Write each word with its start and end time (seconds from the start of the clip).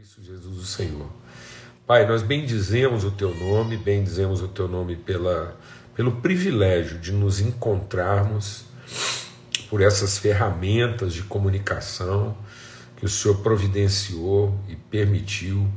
Cristo 0.00 0.22
Jesus, 0.22 0.56
o 0.56 0.64
Senhor. 0.64 1.10
Pai, 1.86 2.06
nós 2.06 2.22
bendizemos 2.22 3.04
o 3.04 3.10
teu 3.10 3.34
nome, 3.34 3.76
bendizemos 3.76 4.40
o 4.40 4.48
teu 4.48 4.66
nome 4.66 4.96
pela, 4.96 5.54
pelo 5.94 6.22
privilégio 6.22 6.98
de 6.98 7.12
nos 7.12 7.38
encontrarmos 7.38 8.64
por 9.68 9.82
essas 9.82 10.16
ferramentas 10.16 11.12
de 11.12 11.22
comunicação 11.24 12.34
que 12.96 13.04
o 13.04 13.10
Senhor 13.10 13.42
providenciou 13.42 14.58
e 14.70 14.74
permitiu 14.74 15.70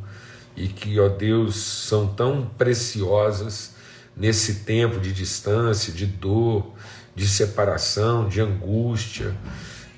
e 0.55 0.69
que, 0.69 0.97
ó 1.01 1.09
Deus, 1.09 1.57
são 1.57 2.07
tão 2.07 2.45
preciosas 2.57 3.75
nesse 4.15 4.63
tempo 4.63 5.01
de 5.01 5.11
distância, 5.11 5.91
de 5.91 6.05
dor, 6.05 6.71
de 7.13 7.27
separação, 7.27 8.29
de 8.29 8.39
angústia, 8.39 9.35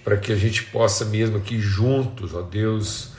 para 0.04 0.18
que 0.18 0.32
a 0.34 0.36
gente 0.36 0.64
possa 0.64 1.06
mesmo 1.06 1.38
aqui 1.38 1.60
juntos, 1.60 2.34
ó 2.34 2.42
Deus, 2.42 3.14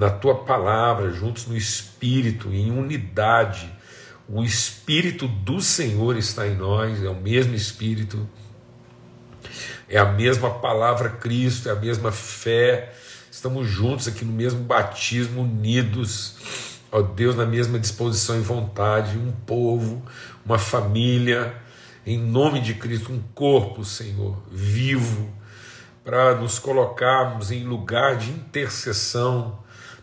na 0.00 0.08
tua 0.08 0.34
palavra, 0.34 1.12
juntos 1.12 1.46
no 1.46 1.54
Espírito, 1.54 2.48
em 2.48 2.70
unidade. 2.70 3.70
O 4.26 4.42
Espírito 4.42 5.28
do 5.28 5.60
Senhor 5.60 6.16
está 6.16 6.48
em 6.48 6.54
nós, 6.54 7.04
é 7.04 7.08
o 7.10 7.14
mesmo 7.14 7.54
Espírito, 7.54 8.26
é 9.86 9.98
a 9.98 10.06
mesma 10.06 10.48
palavra 10.48 11.10
Cristo, 11.10 11.68
é 11.68 11.72
a 11.72 11.74
mesma 11.74 12.10
fé. 12.10 12.94
Estamos 13.30 13.68
juntos 13.68 14.08
aqui 14.08 14.24
no 14.24 14.32
mesmo 14.32 14.60
batismo, 14.60 15.42
unidos, 15.42 16.78
ó 16.90 17.02
Deus, 17.02 17.36
na 17.36 17.44
mesma 17.44 17.78
disposição 17.78 18.38
e 18.38 18.40
vontade, 18.40 19.18
um 19.18 19.30
povo, 19.30 20.02
uma 20.46 20.58
família, 20.58 21.54
em 22.06 22.16
nome 22.16 22.62
de 22.62 22.72
Cristo, 22.72 23.12
um 23.12 23.20
corpo, 23.34 23.84
Senhor, 23.84 24.42
vivo, 24.50 25.28
para 26.02 26.36
nos 26.36 26.58
colocarmos 26.58 27.50
em 27.50 27.64
lugar 27.64 28.16
de 28.16 28.30
intercessão 28.30 29.60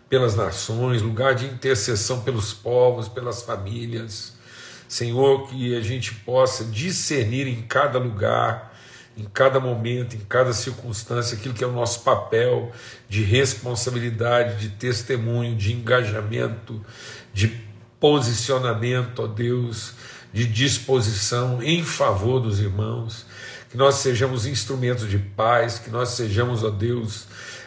pelas 0.09 0.35
nações, 0.35 1.01
lugar 1.01 1.35
de 1.35 1.45
intercessão 1.45 2.21
pelos 2.21 2.53
povos, 2.53 3.07
pelas 3.07 3.41
famílias. 3.43 4.33
Senhor, 4.87 5.47
que 5.49 5.75
a 5.75 5.81
gente 5.81 6.13
possa 6.13 6.63
discernir 6.63 7.47
em 7.47 7.61
cada 7.63 7.99
lugar, 7.99 8.73
em 9.17 9.25
cada 9.25 9.59
momento, 9.59 10.15
em 10.15 10.19
cada 10.19 10.53
circunstância, 10.53 11.37
aquilo 11.37 11.53
que 11.53 11.63
é 11.63 11.67
o 11.67 11.71
nosso 11.73 12.01
papel 12.01 12.71
de 13.09 13.21
responsabilidade, 13.23 14.59
de 14.61 14.69
testemunho, 14.69 15.55
de 15.55 15.73
engajamento, 15.73 16.81
de 17.33 17.59
posicionamento, 17.99 19.23
ó 19.23 19.27
Deus, 19.27 19.93
de 20.31 20.45
disposição 20.45 21.61
em 21.63 21.83
favor 21.83 22.39
dos 22.39 22.59
irmãos, 22.59 23.25
que 23.69 23.75
nós 23.75 23.95
sejamos 23.95 24.45
instrumentos 24.45 25.09
de 25.09 25.17
paz, 25.17 25.79
que 25.79 25.89
nós 25.89 26.09
sejamos, 26.09 26.63
ó 26.63 26.69
Deus, 26.69 27.25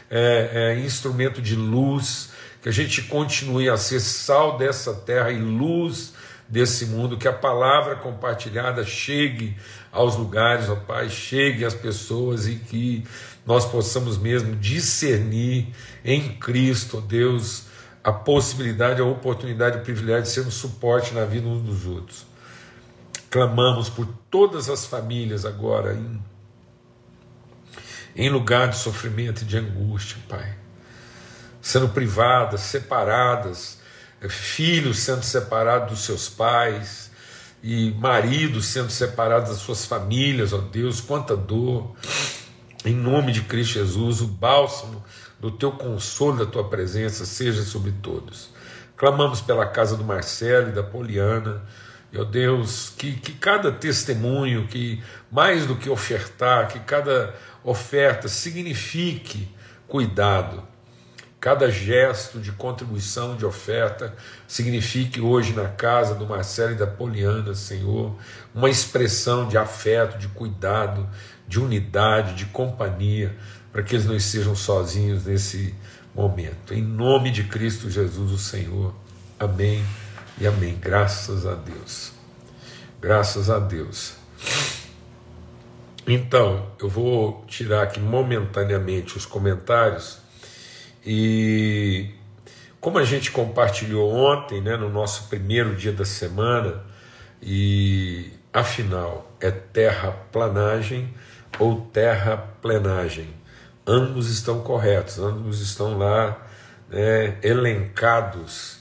é, 0.08 0.50
é, 0.52 0.80
instrumento 0.80 1.42
de 1.42 1.54
luz, 1.54 2.29
que 2.62 2.68
a 2.68 2.72
gente 2.72 3.02
continue 3.02 3.68
a 3.68 3.76
ser 3.76 4.00
sal 4.00 4.58
dessa 4.58 4.92
terra 4.94 5.30
e 5.30 5.38
luz 5.38 6.12
desse 6.48 6.86
mundo, 6.86 7.16
que 7.16 7.28
a 7.28 7.32
palavra 7.32 7.96
compartilhada 7.96 8.84
chegue 8.84 9.56
aos 9.90 10.16
lugares, 10.16 10.68
ó 10.68 10.76
Pai, 10.76 11.08
chegue 11.08 11.64
às 11.64 11.74
pessoas 11.74 12.46
e 12.46 12.56
que 12.56 13.04
nós 13.46 13.64
possamos 13.64 14.18
mesmo 14.18 14.56
discernir 14.56 15.68
em 16.04 16.36
Cristo, 16.36 16.98
ó 16.98 17.00
Deus, 17.00 17.66
a 18.02 18.12
possibilidade, 18.12 19.00
a 19.00 19.04
oportunidade, 19.04 19.78
o 19.78 19.82
privilégio 19.82 20.22
de 20.22 20.28
sermos 20.28 20.54
suporte 20.54 21.14
na 21.14 21.24
vida 21.24 21.46
uns 21.46 21.62
dos 21.62 21.86
outros. 21.86 22.26
Clamamos 23.30 23.88
por 23.88 24.06
todas 24.30 24.68
as 24.68 24.84
famílias 24.84 25.44
agora 25.44 25.94
em, 25.94 26.22
em 28.16 28.28
lugar 28.28 28.68
de 28.68 28.76
sofrimento 28.76 29.42
e 29.42 29.44
de 29.44 29.56
angústia, 29.56 30.16
Pai 30.28 30.60
sendo 31.70 31.88
privadas, 31.88 32.62
separadas, 32.62 33.78
filhos 34.28 34.98
sendo 34.98 35.22
separados 35.22 35.90
dos 35.90 36.00
seus 36.00 36.28
pais, 36.28 37.10
e 37.62 37.92
maridos 37.92 38.66
sendo 38.66 38.90
separados 38.90 39.50
das 39.50 39.58
suas 39.58 39.84
famílias, 39.84 40.52
ó 40.52 40.58
Deus, 40.58 41.00
quanta 41.00 41.36
dor. 41.36 41.94
Em 42.84 42.94
nome 42.94 43.32
de 43.32 43.42
Cristo 43.42 43.74
Jesus, 43.74 44.20
o 44.20 44.26
bálsamo 44.26 45.04
do 45.38 45.50
teu 45.50 45.70
consolo, 45.70 46.44
da 46.44 46.50
tua 46.50 46.68
presença, 46.68 47.24
seja 47.26 47.62
sobre 47.62 47.92
todos. 47.92 48.50
Clamamos 48.96 49.40
pela 49.40 49.66
casa 49.66 49.96
do 49.96 50.02
Marcelo 50.02 50.70
e 50.70 50.72
da 50.72 50.82
Poliana, 50.82 51.62
ó 52.16 52.24
Deus, 52.24 52.92
que, 52.96 53.12
que 53.12 53.32
cada 53.32 53.70
testemunho, 53.70 54.66
que 54.66 55.02
mais 55.30 55.66
do 55.66 55.76
que 55.76 55.88
ofertar, 55.88 56.68
que 56.68 56.80
cada 56.80 57.34
oferta 57.62 58.26
signifique 58.26 59.48
cuidado, 59.86 60.69
Cada 61.40 61.70
gesto 61.70 62.38
de 62.38 62.52
contribuição, 62.52 63.34
de 63.34 63.46
oferta, 63.46 64.14
signifique 64.46 65.22
hoje 65.22 65.54
na 65.54 65.68
casa 65.68 66.14
do 66.14 66.26
Marcelo 66.26 66.72
e 66.72 66.74
da 66.74 66.86
Poliana, 66.86 67.54
Senhor, 67.54 68.14
uma 68.54 68.68
expressão 68.68 69.48
de 69.48 69.56
afeto, 69.56 70.18
de 70.18 70.28
cuidado, 70.28 71.08
de 71.48 71.58
unidade, 71.58 72.34
de 72.34 72.44
companhia, 72.44 73.34
para 73.72 73.82
que 73.82 73.94
eles 73.94 74.04
não 74.04 74.14
estejam 74.14 74.54
sozinhos 74.54 75.24
nesse 75.24 75.74
momento. 76.14 76.74
Em 76.74 76.82
nome 76.82 77.30
de 77.30 77.44
Cristo 77.44 77.88
Jesus, 77.88 78.32
o 78.32 78.38
Senhor. 78.38 78.94
Amém 79.38 79.82
e 80.38 80.46
amém. 80.46 80.76
Graças 80.78 81.46
a 81.46 81.54
Deus. 81.54 82.12
Graças 83.00 83.48
a 83.48 83.58
Deus. 83.58 84.12
Então, 86.06 86.66
eu 86.78 86.88
vou 86.88 87.42
tirar 87.46 87.84
aqui 87.84 87.98
momentaneamente 87.98 89.16
os 89.16 89.24
comentários 89.24 90.18
e 91.04 92.10
como 92.80 92.98
a 92.98 93.04
gente 93.04 93.30
compartilhou 93.30 94.10
ontem, 94.10 94.60
né, 94.60 94.76
no 94.76 94.88
nosso 94.88 95.28
primeiro 95.28 95.74
dia 95.76 95.92
da 95.92 96.04
semana, 96.04 96.82
e 97.42 98.30
afinal 98.52 99.30
é 99.40 99.50
terraplanagem 99.50 101.14
ou 101.58 101.80
terraplenagem. 101.92 103.28
Ambos 103.86 104.30
estão 104.30 104.60
corretos, 104.60 105.18
ambos 105.18 105.60
estão 105.60 105.98
lá 105.98 106.46
né, 106.88 107.38
elencados 107.42 108.80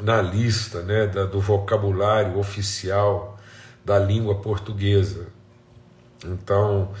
na 0.00 0.20
lista 0.22 0.82
né, 0.82 1.06
da, 1.06 1.24
do 1.24 1.40
vocabulário 1.40 2.38
oficial 2.38 3.38
da 3.84 3.98
língua 3.98 4.36
portuguesa. 4.36 5.26
Então, 6.24 6.92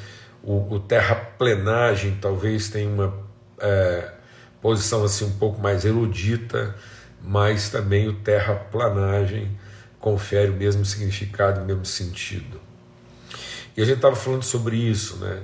o, 0.42 0.74
o 0.74 0.80
terraplenagem 0.80 2.18
talvez 2.20 2.68
tenha 2.68 2.88
uma 2.90 3.14
é, 3.58 4.12
posição 4.60 5.04
assim 5.04 5.24
um 5.24 5.38
pouco 5.38 5.60
mais 5.60 5.84
erudita, 5.84 6.74
mas 7.22 7.70
também 7.70 8.08
o 8.08 8.14
terraplanagem 8.14 9.50
confere 9.98 10.50
o 10.50 10.54
mesmo 10.54 10.84
significado, 10.84 11.60
o 11.60 11.64
mesmo 11.64 11.84
sentido. 11.84 12.60
E 13.76 13.82
a 13.82 13.84
gente 13.84 13.96
estava 13.96 14.16
falando 14.16 14.42
sobre 14.42 14.76
isso, 14.76 15.16
né? 15.18 15.42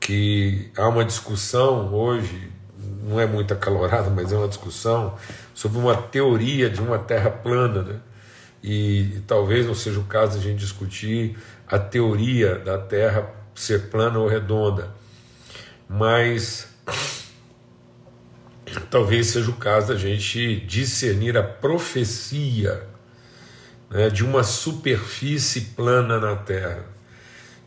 Que 0.00 0.70
há 0.76 0.88
uma 0.88 1.04
discussão 1.04 1.92
hoje, 1.94 2.50
não 3.02 3.20
é 3.20 3.26
muito 3.26 3.54
acalorada, 3.54 4.10
mas 4.10 4.32
é 4.32 4.36
uma 4.36 4.48
discussão 4.48 5.14
sobre 5.54 5.78
uma 5.78 5.96
teoria 5.96 6.68
de 6.68 6.80
uma 6.80 6.98
terra 6.98 7.30
plana, 7.30 7.82
né? 7.82 8.00
E, 8.62 9.16
e 9.16 9.24
talvez 9.26 9.66
não 9.66 9.74
seja 9.74 10.00
o 10.00 10.04
caso 10.04 10.38
de 10.38 10.46
a 10.46 10.50
gente 10.50 10.60
discutir 10.60 11.36
a 11.68 11.78
teoria 11.78 12.58
da 12.58 12.78
Terra 12.78 13.30
ser 13.54 13.90
plana 13.90 14.18
ou 14.18 14.26
redonda, 14.26 14.90
mas 15.88 16.73
talvez 18.90 19.28
seja 19.28 19.50
o 19.50 19.54
caso 19.54 19.88
da 19.88 19.96
gente 19.96 20.60
discernir 20.60 21.36
a 21.36 21.42
profecia 21.42 22.86
né, 23.90 24.10
de 24.10 24.24
uma 24.24 24.42
superfície 24.42 25.60
plana 25.76 26.18
na 26.18 26.36
Terra. 26.36 26.84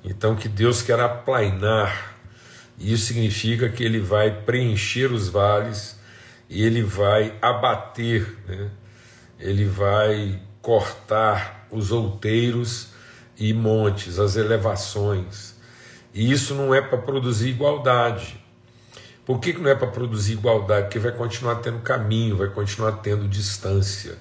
Então, 0.03 0.35
que 0.35 0.47
Deus 0.47 0.81
quer 0.81 0.99
aplainar, 0.99 2.15
isso 2.77 3.07
significa 3.07 3.69
que 3.69 3.83
Ele 3.83 3.99
vai 3.99 4.31
preencher 4.31 5.11
os 5.11 5.29
vales 5.29 5.99
e 6.49 6.63
Ele 6.63 6.83
vai 6.83 7.33
abater, 7.41 8.37
né, 8.47 8.69
Ele 9.39 9.65
vai 9.65 10.41
cortar 10.61 11.67
os 11.71 11.91
outeiros 11.91 12.89
e 13.37 13.53
montes, 13.53 14.19
as 14.19 14.35
elevações. 14.35 15.55
E 16.13 16.31
isso 16.31 16.55
não 16.55 16.73
é 16.73 16.81
para 16.81 16.97
produzir 16.97 17.49
igualdade, 17.49 18.43
por 19.27 19.41
que, 19.41 19.51
que 19.51 19.59
não 19.59 19.69
é 19.69 19.75
para 19.75 19.87
produzir 19.87 20.33
igualdade? 20.35 20.83
Porque 20.83 20.99
vai 20.99 21.11
continuar 21.11 21.55
tendo 21.55 21.79
caminho, 21.79 22.37
vai 22.37 22.47
continuar 22.47 22.93
tendo 22.93 23.27
distância. 23.27 24.17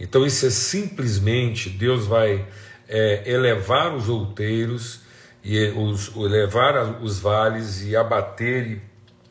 Então 0.00 0.26
isso 0.26 0.44
é 0.44 0.50
simplesmente 0.50 1.70
Deus 1.70 2.06
vai 2.06 2.44
é, 2.88 3.22
elevar 3.24 3.94
os 3.94 4.08
outeiros 4.08 4.98
e 5.44 5.68
os, 5.68 6.10
elevar 6.16 7.00
os 7.00 7.20
vales 7.20 7.82
e 7.82 7.94
abater 7.94 8.82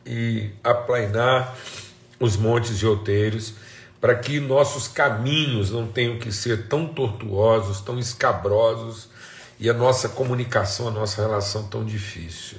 e, 0.06 0.10
e 0.10 0.50
aplainar 0.64 1.54
os 2.18 2.38
montes 2.38 2.78
de 2.78 2.86
outeiros 2.86 3.52
para 4.00 4.14
que 4.14 4.40
nossos 4.40 4.88
caminhos 4.88 5.70
não 5.70 5.86
tenham 5.86 6.18
que 6.18 6.32
ser 6.32 6.68
tão 6.68 6.86
tortuosos, 6.86 7.82
tão 7.82 7.98
escabrosos 7.98 9.10
e 9.60 9.68
a 9.68 9.74
nossa 9.74 10.08
comunicação, 10.08 10.88
a 10.88 10.90
nossa 10.90 11.20
relação 11.20 11.64
tão 11.64 11.84
difícil. 11.84 12.56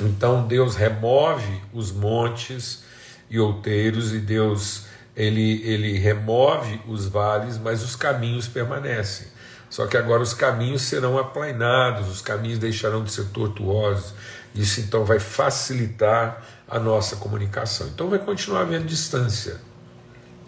Então 0.00 0.46
Deus 0.46 0.74
remove 0.74 1.62
os 1.72 1.92
montes 1.92 2.84
e 3.30 3.38
outeiros, 3.38 4.12
e 4.12 4.18
Deus 4.18 4.84
ele, 5.16 5.62
ele 5.62 5.98
remove 5.98 6.80
os 6.86 7.06
vales, 7.06 7.58
mas 7.58 7.82
os 7.82 7.96
caminhos 7.96 8.46
permanecem. 8.46 9.28
Só 9.68 9.86
que 9.86 9.96
agora 9.96 10.22
os 10.22 10.32
caminhos 10.32 10.82
serão 10.82 11.18
aplainados, 11.18 12.08
os 12.08 12.20
caminhos 12.20 12.58
deixarão 12.58 13.02
de 13.02 13.10
ser 13.10 13.26
tortuosos. 13.26 14.14
Isso 14.54 14.80
então 14.80 15.04
vai 15.04 15.18
facilitar 15.18 16.42
a 16.68 16.78
nossa 16.78 17.16
comunicação. 17.16 17.88
Então 17.88 18.08
vai 18.08 18.18
continuar 18.18 18.62
havendo 18.62 18.86
distância. 18.86 19.60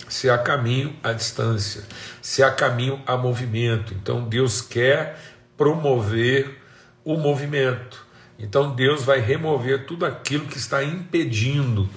Se 0.08 0.30
há 0.30 0.38
caminho, 0.38 0.96
há 1.02 1.12
distância. 1.12 1.82
Se 2.22 2.42
há 2.42 2.50
caminho, 2.50 3.02
há 3.06 3.16
movimento. 3.16 3.92
Então 3.92 4.26
Deus 4.26 4.62
quer 4.62 5.18
promover 5.56 6.62
o 7.04 7.16
movimento. 7.16 8.06
Então 8.38 8.74
Deus 8.74 9.02
vai 9.02 9.20
remover 9.20 9.86
tudo 9.86 10.06
aquilo 10.06 10.46
que 10.46 10.56
está 10.56 10.82
impedindo, 10.84 11.88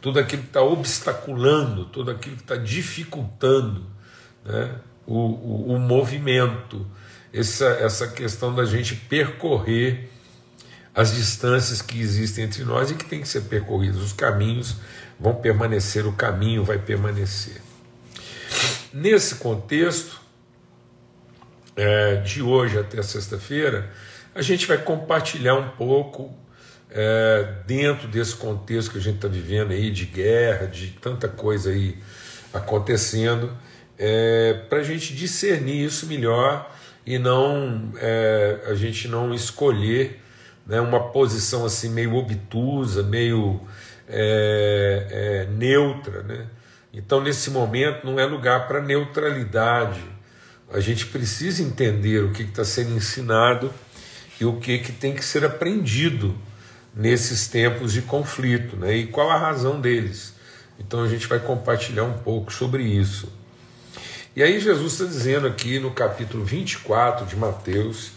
tudo 0.00 0.18
aquilo 0.18 0.42
que 0.42 0.48
está 0.48 0.62
obstaculando, 0.62 1.84
tudo 1.86 2.10
aquilo 2.10 2.36
que 2.36 2.42
está 2.42 2.56
dificultando 2.56 3.86
né, 4.44 4.74
o, 5.06 5.18
o, 5.18 5.74
o 5.74 5.78
movimento, 5.78 6.86
essa, 7.32 7.66
essa 7.66 8.08
questão 8.08 8.54
da 8.54 8.64
gente 8.64 8.96
percorrer 8.96 10.10
as 10.94 11.14
distâncias 11.14 11.82
que 11.82 12.00
existem 12.00 12.44
entre 12.44 12.64
nós 12.64 12.90
e 12.90 12.94
que 12.94 13.04
tem 13.04 13.20
que 13.20 13.28
ser 13.28 13.42
percorridas. 13.42 14.00
Os 14.00 14.12
caminhos 14.12 14.76
vão 15.18 15.34
permanecer, 15.34 16.06
o 16.06 16.12
caminho 16.12 16.64
vai 16.64 16.78
permanecer. 16.78 17.60
Nesse 18.92 19.36
contexto, 19.36 20.20
é, 21.76 22.16
de 22.16 22.40
hoje 22.40 22.78
até 22.78 23.02
sexta-feira, 23.02 23.90
a 24.34 24.42
gente 24.42 24.66
vai 24.66 24.78
compartilhar 24.78 25.54
um 25.54 25.68
pouco 25.70 26.34
é, 26.90 27.54
dentro 27.66 28.08
desse 28.08 28.36
contexto 28.36 28.92
que 28.92 28.98
a 28.98 29.00
gente 29.00 29.16
está 29.16 29.28
vivendo 29.28 29.72
aí 29.72 29.90
de 29.90 30.04
guerra, 30.06 30.66
de 30.66 30.88
tanta 31.00 31.28
coisa 31.28 31.70
aí 31.70 31.98
acontecendo, 32.52 33.56
é, 33.98 34.64
para 34.68 34.78
a 34.78 34.82
gente 34.82 35.14
discernir 35.14 35.84
isso 35.84 36.06
melhor 36.06 36.70
e 37.06 37.18
não 37.18 37.92
é, 37.96 38.60
a 38.66 38.74
gente 38.74 39.08
não 39.08 39.34
escolher 39.34 40.20
né, 40.66 40.80
uma 40.80 41.10
posição 41.10 41.64
assim 41.64 41.90
meio 41.90 42.14
obtusa, 42.14 43.02
meio 43.02 43.60
é, 44.08 45.06
é, 45.10 45.52
neutra. 45.52 46.22
Né? 46.22 46.46
Então, 46.92 47.20
nesse 47.20 47.50
momento, 47.50 48.06
não 48.06 48.18
é 48.18 48.24
lugar 48.24 48.66
para 48.66 48.80
neutralidade. 48.80 50.00
A 50.72 50.80
gente 50.80 51.06
precisa 51.06 51.62
entender 51.62 52.24
o 52.24 52.32
que 52.32 52.42
está 52.42 52.64
sendo 52.64 52.96
ensinado 52.96 53.72
e 54.44 54.46
o 54.46 54.60
que, 54.60 54.78
que 54.78 54.92
tem 54.92 55.14
que 55.14 55.24
ser 55.24 55.42
aprendido 55.42 56.34
nesses 56.94 57.48
tempos 57.48 57.94
de 57.94 58.02
conflito 58.02 58.76
né? 58.76 58.94
e 58.94 59.06
qual 59.06 59.30
a 59.30 59.38
razão 59.38 59.80
deles. 59.80 60.34
Então, 60.78 61.02
a 61.02 61.08
gente 61.08 61.26
vai 61.26 61.38
compartilhar 61.38 62.04
um 62.04 62.18
pouco 62.18 62.52
sobre 62.52 62.82
isso. 62.82 63.32
E 64.36 64.42
aí, 64.42 64.60
Jesus 64.60 64.92
está 64.92 65.06
dizendo 65.06 65.46
aqui 65.46 65.78
no 65.78 65.92
capítulo 65.92 66.44
24 66.44 67.24
de 67.24 67.36
Mateus, 67.36 68.10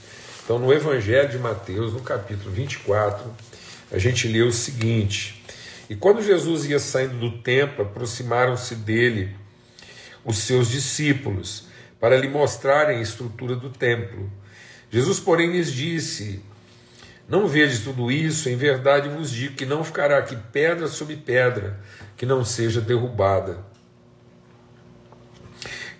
então 0.43 0.59
no 0.59 0.73
Evangelho 0.73 1.29
de 1.29 1.37
Mateus, 1.37 1.93
no 1.93 2.01
capítulo 2.01 2.51
24, 2.51 3.23
a 3.89 3.97
gente 3.97 4.27
lê 4.27 4.41
o 4.41 4.51
seguinte: 4.51 5.41
e 5.89 5.95
quando 5.95 6.21
Jesus 6.21 6.65
ia 6.65 6.79
saindo 6.79 7.17
do 7.17 7.37
templo, 7.37 7.85
aproximaram-se 7.85 8.75
dele 8.75 9.33
os 10.25 10.39
seus 10.39 10.69
discípulos 10.69 11.67
para 12.01 12.17
lhe 12.17 12.27
mostrarem 12.27 12.97
a 12.97 13.01
estrutura 13.01 13.55
do 13.55 13.69
templo. 13.69 14.29
Jesus, 14.89 15.19
porém, 15.19 15.51
lhes 15.51 15.71
disse: 15.71 16.41
Não 17.27 17.47
vedes 17.47 17.79
tudo 17.79 18.11
isso? 18.11 18.49
Em 18.49 18.55
verdade 18.55 19.09
vos 19.09 19.31
digo 19.31 19.55
que 19.55 19.65
não 19.65 19.83
ficará 19.83 20.17
aqui 20.17 20.37
pedra 20.51 20.87
sobre 20.87 21.15
pedra 21.15 21.79
que 22.15 22.25
não 22.25 22.43
seja 22.43 22.79
derrubada. 22.81 23.65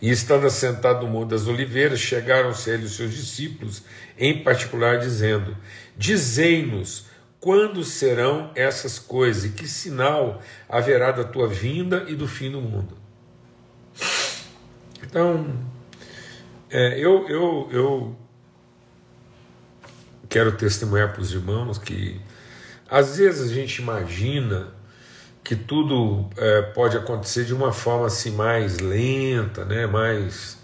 E 0.02 0.12
estando 0.12 0.46
assentado 0.46 1.06
no 1.06 1.12
Monte 1.12 1.30
das 1.30 1.48
Oliveiras, 1.48 2.00
chegaram-se 2.00 2.70
ele 2.70 2.86
os 2.86 2.96
seus 2.96 3.14
discípulos, 3.14 3.84
em 4.18 4.44
particular, 4.44 5.00
dizendo: 5.00 5.58
Dizei-nos 5.98 7.08
quando 7.40 7.84
serão 7.84 8.52
essas 8.56 9.00
coisas 9.00 9.46
e 9.46 9.50
que 9.50 9.68
sinal 9.68 10.42
haverá 10.70 11.12
da 11.12 11.24
tua 11.24 11.48
vinda 11.48 12.06
e 12.08 12.16
do 12.16 12.28
fim 12.28 12.52
do 12.52 12.62
mundo? 12.62 12.98
Então, 15.04 15.58
é, 16.70 17.00
eu, 17.00 17.28
eu, 17.28 17.70
eu 17.72 18.18
quero 20.30 20.52
testemunhar 20.54 21.14
para 21.14 21.22
os 21.22 21.32
irmãos 21.32 21.78
que 21.78 22.20
às 22.90 23.18
vezes 23.18 23.52
a 23.52 23.54
gente 23.54 23.82
imagina 23.82 24.68
que 25.44 25.56
tudo 25.56 26.30
é, 26.38 26.62
pode 26.62 26.98
acontecer 26.98 27.46
de 27.46 27.54
uma 27.54 27.72
forma 27.72 28.08
assim 28.08 28.32
mais 28.32 28.80
lenta, 28.80 29.64
né, 29.64 29.86
mais 29.88 30.58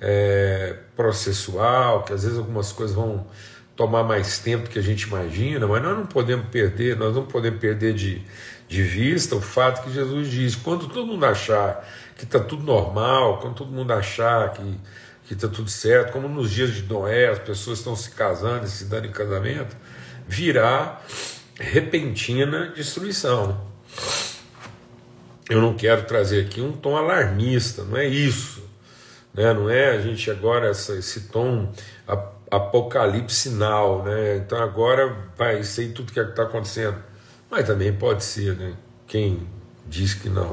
é, 0.00 0.76
processual, 0.96 2.04
que 2.04 2.12
às 2.12 2.22
vezes 2.22 2.38
algumas 2.38 2.72
coisas 2.72 2.94
vão 2.94 3.26
tomar 3.74 4.04
mais 4.04 4.38
tempo 4.38 4.64
do 4.64 4.70
que 4.70 4.78
a 4.78 4.82
gente 4.82 5.02
imagina, 5.02 5.66
mas 5.66 5.82
nós 5.82 5.96
não 5.96 6.06
podemos 6.06 6.46
perder, 6.48 6.96
nós 6.96 7.14
não 7.14 7.24
podemos 7.24 7.58
perder 7.58 7.94
de, 7.94 8.22
de 8.68 8.82
vista 8.82 9.34
o 9.34 9.40
fato 9.40 9.82
que 9.82 9.92
Jesus 9.92 10.28
diz: 10.28 10.54
quando 10.54 10.88
todo 10.88 11.06
mundo 11.06 11.24
achar 11.24 11.84
que 12.16 12.24
está 12.24 12.38
tudo 12.38 12.62
normal, 12.62 13.38
quando 13.40 13.54
todo 13.54 13.72
mundo 13.72 13.92
achar 13.92 14.52
que 14.52 14.78
que 15.32 15.36
está 15.36 15.48
tudo 15.48 15.70
certo, 15.70 16.12
como 16.12 16.28
nos 16.28 16.50
dias 16.50 16.74
de 16.74 16.82
Noé 16.82 17.30
as 17.30 17.38
pessoas 17.38 17.78
estão 17.78 17.96
se 17.96 18.10
casando 18.10 18.66
e 18.66 18.68
se 18.68 18.84
dando 18.84 19.06
em 19.06 19.10
casamento, 19.10 19.74
virá 20.28 21.00
repentina 21.58 22.68
destruição. 22.68 23.58
Eu 25.48 25.62
não 25.62 25.74
quero 25.74 26.04
trazer 26.04 26.44
aqui 26.44 26.60
um 26.60 26.72
tom 26.72 26.96
alarmista, 26.96 27.82
não 27.82 27.96
é 27.96 28.06
isso. 28.06 28.62
Né? 29.32 29.54
Não 29.54 29.70
é 29.70 29.96
a 29.96 30.00
gente 30.02 30.30
agora 30.30 30.68
essa, 30.68 30.94
esse 30.96 31.28
tom 31.28 31.72
apocalipse 32.50 33.34
sinal, 33.34 34.04
né? 34.04 34.36
Então 34.36 34.58
agora 34.60 35.16
vai 35.36 35.64
sei 35.64 35.92
tudo 35.92 36.12
que 36.12 36.20
é 36.20 36.24
está 36.24 36.42
acontecendo. 36.42 37.02
Mas 37.50 37.66
também 37.66 37.90
pode 37.90 38.22
ser, 38.22 38.54
né? 38.54 38.74
Quem 39.06 39.46
diz 39.86 40.12
que 40.12 40.28
não? 40.28 40.52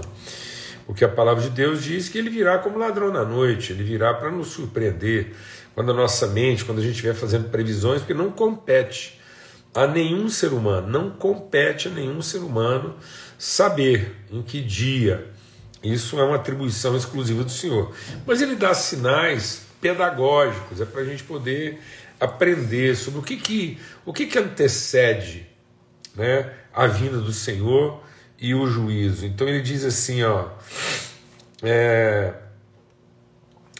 Porque 0.90 1.06
a 1.06 1.08
palavra 1.08 1.44
de 1.44 1.52
Deus 1.52 1.84
diz 1.84 2.10
que 2.10 2.18
ele 2.18 2.32
virá 2.32 2.58
como 2.58 2.80
ladrão 2.80 3.14
na 3.14 3.24
noite, 3.24 3.72
ele 3.72 3.84
virá 3.84 4.12
para 4.12 4.32
nos 4.32 4.48
surpreender. 4.48 5.36
Quando 5.76 5.92
a 5.92 5.94
nossa 5.94 6.26
mente, 6.26 6.66
quando 6.66 6.80
a 6.80 6.82
gente 6.82 6.94
estiver 6.94 7.14
fazendo 7.14 7.48
previsões, 7.48 8.00
porque 8.02 8.16
não 8.16 8.32
compete 8.32 9.22
a 9.72 9.86
nenhum 9.86 10.28
ser 10.30 10.52
humano, 10.52 10.88
não 10.88 11.12
compete 11.12 11.90
a 11.90 11.92
nenhum 11.92 12.24
ser 12.24 12.40
humano 12.40 12.96
saber 13.38 14.16
em 14.32 14.42
que 14.42 14.64
dia. 14.64 15.28
Isso 15.84 16.20
é 16.20 16.24
uma 16.24 16.38
atribuição 16.38 16.98
exclusiva 16.98 17.44
do 17.44 17.52
Senhor. 17.52 17.94
Mas 18.26 18.42
ele 18.42 18.56
dá 18.56 18.74
sinais 18.74 19.68
pedagógicos, 19.80 20.82
é 20.82 20.86
para 20.86 21.02
a 21.02 21.06
gente 21.06 21.22
poder 21.22 21.80
aprender 22.20 22.96
sobre 22.96 23.20
o 23.20 23.22
que, 23.22 23.38
que, 23.38 23.78
o 24.04 24.12
que, 24.12 24.26
que 24.26 24.40
antecede 24.40 25.46
né, 26.16 26.52
a 26.74 26.88
vinda 26.88 27.20
do 27.20 27.32
Senhor 27.32 28.09
e 28.42 28.56
o 28.56 28.68
juízo. 28.68 29.26
Então 29.26 29.48
ele 29.48 29.62
diz 29.62 29.84
assim: 29.84 30.24
ó, 30.24 30.50
é, 31.64 32.34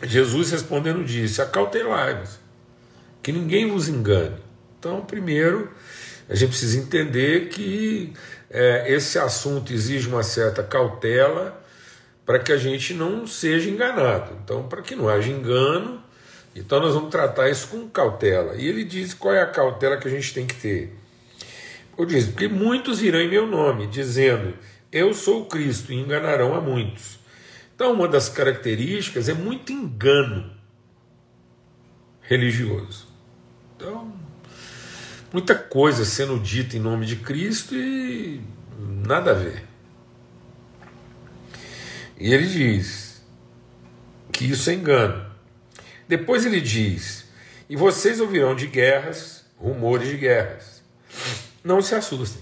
Jesus 0.04 0.52
respondendo 0.52 1.04
disse: 1.04 1.42
Acautelai-vos, 1.42 2.40
que 3.22 3.32
ninguém 3.32 3.70
vos 3.70 3.88
engane. 3.88 4.38
Então, 4.78 5.02
primeiro, 5.02 5.70
a 6.30 6.36
gente 6.36 6.50
precisa 6.50 6.80
entender 6.80 7.50
que 7.50 8.14
é, 8.50 8.92
esse 8.94 9.20
assunto 9.20 9.74
exige 9.74 10.08
uma 10.08 10.24
certa 10.24 10.64
cautela 10.64 11.62
para 12.26 12.40
que 12.40 12.52
a 12.52 12.58
gente 12.58 12.94
não 12.94 13.28
seja 13.28 13.70
enganado. 13.70 14.38
Então, 14.44 14.68
para 14.68 14.82
que 14.82 14.96
não 14.96 15.10
haja 15.10 15.30
engano, 15.30 16.02
então 16.56 16.80
nós 16.80 16.94
vamos 16.94 17.10
tratar 17.10 17.50
isso 17.50 17.68
com 17.68 17.90
cautela. 17.90 18.56
E 18.56 18.68
ele 18.68 18.84
diz 18.84 19.14
qual 19.14 19.34
é 19.34 19.42
a 19.42 19.48
cautela 19.48 19.98
que 19.98 20.08
a 20.08 20.12
gente 20.12 20.34
tem 20.34 20.46
que 20.46 20.56
ter. 20.56 20.99
Eu 22.00 22.06
disse, 22.06 22.30
porque 22.30 22.48
muitos 22.48 23.02
virão 23.02 23.20
em 23.20 23.28
meu 23.28 23.46
nome, 23.46 23.86
dizendo, 23.86 24.58
eu 24.90 25.14
sou 25.14 25.42
o 25.42 25.46
Cristo, 25.48 25.92
e 25.92 25.98
enganarão 25.98 26.56
a 26.56 26.62
muitos. 26.62 27.20
Então, 27.76 27.92
uma 27.92 28.08
das 28.08 28.30
características 28.30 29.28
é 29.28 29.34
muito 29.34 29.74
engano 29.74 30.50
religioso. 32.22 33.10
Então, 33.76 34.14
muita 35.34 35.54
coisa 35.54 36.06
sendo 36.06 36.40
dita 36.40 36.78
em 36.78 36.80
nome 36.80 37.06
de 37.06 37.18
Cristo 37.18 37.76
e 37.76 38.40
nada 39.06 39.32
a 39.32 39.34
ver. 39.34 39.66
E 42.18 42.34
ele 42.34 42.48
diz 42.48 43.22
que 44.32 44.46
isso 44.46 44.70
é 44.70 44.74
engano. 44.74 45.30
Depois 46.08 46.46
ele 46.46 46.62
diz: 46.62 47.26
E 47.70 47.76
vocês 47.76 48.22
ouvirão 48.22 48.56
de 48.56 48.68
guerras, 48.68 49.44
rumores 49.58 50.08
de 50.08 50.16
guerras. 50.16 50.82
Não 51.64 51.82
se 51.82 51.96
assustem. 51.96 52.42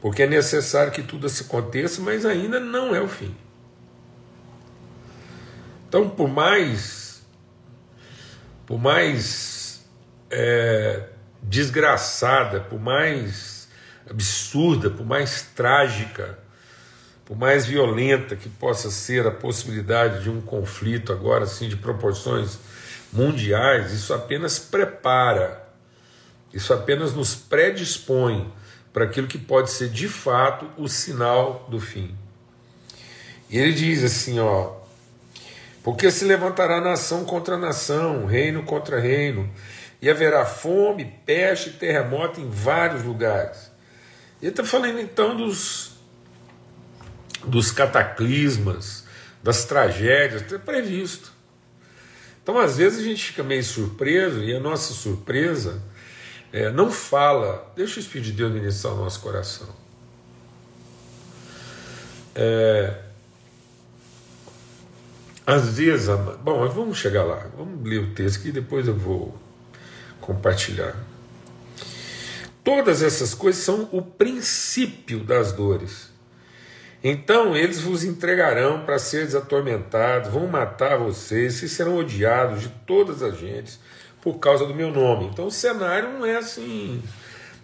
Porque 0.00 0.22
é 0.22 0.26
necessário 0.26 0.92
que 0.92 1.02
tudo 1.02 1.26
aconteça, 1.26 2.00
mas 2.00 2.24
ainda 2.24 2.58
não 2.58 2.94
é 2.94 3.00
o 3.00 3.08
fim. 3.08 3.34
Então, 5.88 6.08
por 6.08 6.28
mais, 6.28 7.22
por 8.66 8.78
mais 8.78 9.84
é, 10.30 11.08
desgraçada, 11.42 12.60
por 12.60 12.80
mais 12.80 13.68
absurda, 14.08 14.88
por 14.88 15.04
mais 15.04 15.42
trágica, 15.54 16.38
por 17.24 17.36
mais 17.36 17.66
violenta 17.66 18.34
que 18.34 18.48
possa 18.48 18.90
ser 18.90 19.26
a 19.26 19.30
possibilidade 19.30 20.22
de 20.22 20.30
um 20.30 20.40
conflito 20.40 21.12
agora 21.12 21.44
assim 21.44 21.68
de 21.68 21.76
proporções 21.76 22.58
mundiais, 23.12 23.92
isso 23.92 24.14
apenas 24.14 24.58
prepara, 24.58 25.69
isso 26.52 26.72
apenas 26.72 27.14
nos 27.14 27.34
predispõe 27.34 28.52
para 28.92 29.04
aquilo 29.04 29.26
que 29.26 29.38
pode 29.38 29.70
ser 29.70 29.88
de 29.88 30.08
fato 30.08 30.68
o 30.76 30.88
sinal 30.88 31.66
do 31.70 31.80
fim. 31.80 32.14
E 33.48 33.58
ele 33.58 33.72
diz 33.72 34.02
assim, 34.02 34.38
ó, 34.40 34.74
porque 35.82 36.10
se 36.10 36.24
levantará 36.24 36.80
nação 36.80 37.24
contra 37.24 37.56
nação, 37.56 38.26
reino 38.26 38.62
contra 38.62 39.00
reino, 39.00 39.50
e 40.02 40.08
haverá 40.08 40.44
fome, 40.44 41.04
peste 41.24 41.70
terremoto 41.70 42.40
em 42.40 42.48
vários 42.48 43.04
lugares. 43.04 43.70
Ele 44.40 44.50
está 44.50 44.64
falando 44.64 44.98
então 44.98 45.36
dos 45.36 45.90
dos 47.44 47.70
cataclismas, 47.70 49.04
das 49.42 49.64
tragédias, 49.64 50.42
está 50.42 50.58
previsto. 50.58 51.32
Então, 52.42 52.58
às 52.58 52.76
vezes, 52.76 53.00
a 53.00 53.02
gente 53.02 53.24
fica 53.24 53.42
meio 53.42 53.64
surpreso 53.64 54.42
e 54.42 54.54
a 54.54 54.60
nossa 54.60 54.92
surpresa 54.92 55.82
é, 56.52 56.70
não 56.70 56.90
fala. 56.90 57.72
Deixa 57.76 57.98
o 57.98 58.02
Espírito 58.02 58.26
de 58.26 58.32
Deus 58.32 58.52
ministrar 58.52 58.94
o 58.94 58.96
nosso 58.96 59.20
coração. 59.20 59.68
É, 62.34 62.94
às 65.46 65.76
vezes, 65.76 66.08
bom, 66.42 66.68
vamos 66.68 66.98
chegar 66.98 67.24
lá, 67.24 67.46
vamos 67.56 67.82
ler 67.88 67.98
o 67.98 68.14
texto 68.14 68.42
que 68.42 68.52
depois 68.52 68.86
eu 68.86 68.94
vou 68.94 69.36
compartilhar. 70.20 70.94
Todas 72.62 73.02
essas 73.02 73.34
coisas 73.34 73.62
são 73.62 73.88
o 73.90 74.00
princípio 74.00 75.24
das 75.24 75.52
dores. 75.52 76.10
Então 77.02 77.56
eles 77.56 77.80
vos 77.80 78.04
entregarão 78.04 78.84
para 78.84 78.98
seres 78.98 79.34
atormentados, 79.34 80.30
vão 80.30 80.46
matar 80.46 80.98
vocês, 80.98 81.62
e 81.62 81.68
serão 81.68 81.96
odiados 81.96 82.60
de 82.60 82.68
todas 82.86 83.22
as 83.22 83.38
gentes 83.38 83.80
por 84.20 84.38
causa 84.38 84.66
do 84.66 84.74
meu 84.74 84.90
nome. 84.90 85.26
Então 85.26 85.46
o 85.46 85.50
cenário 85.50 86.12
não 86.12 86.26
é 86.26 86.36
assim 86.36 87.02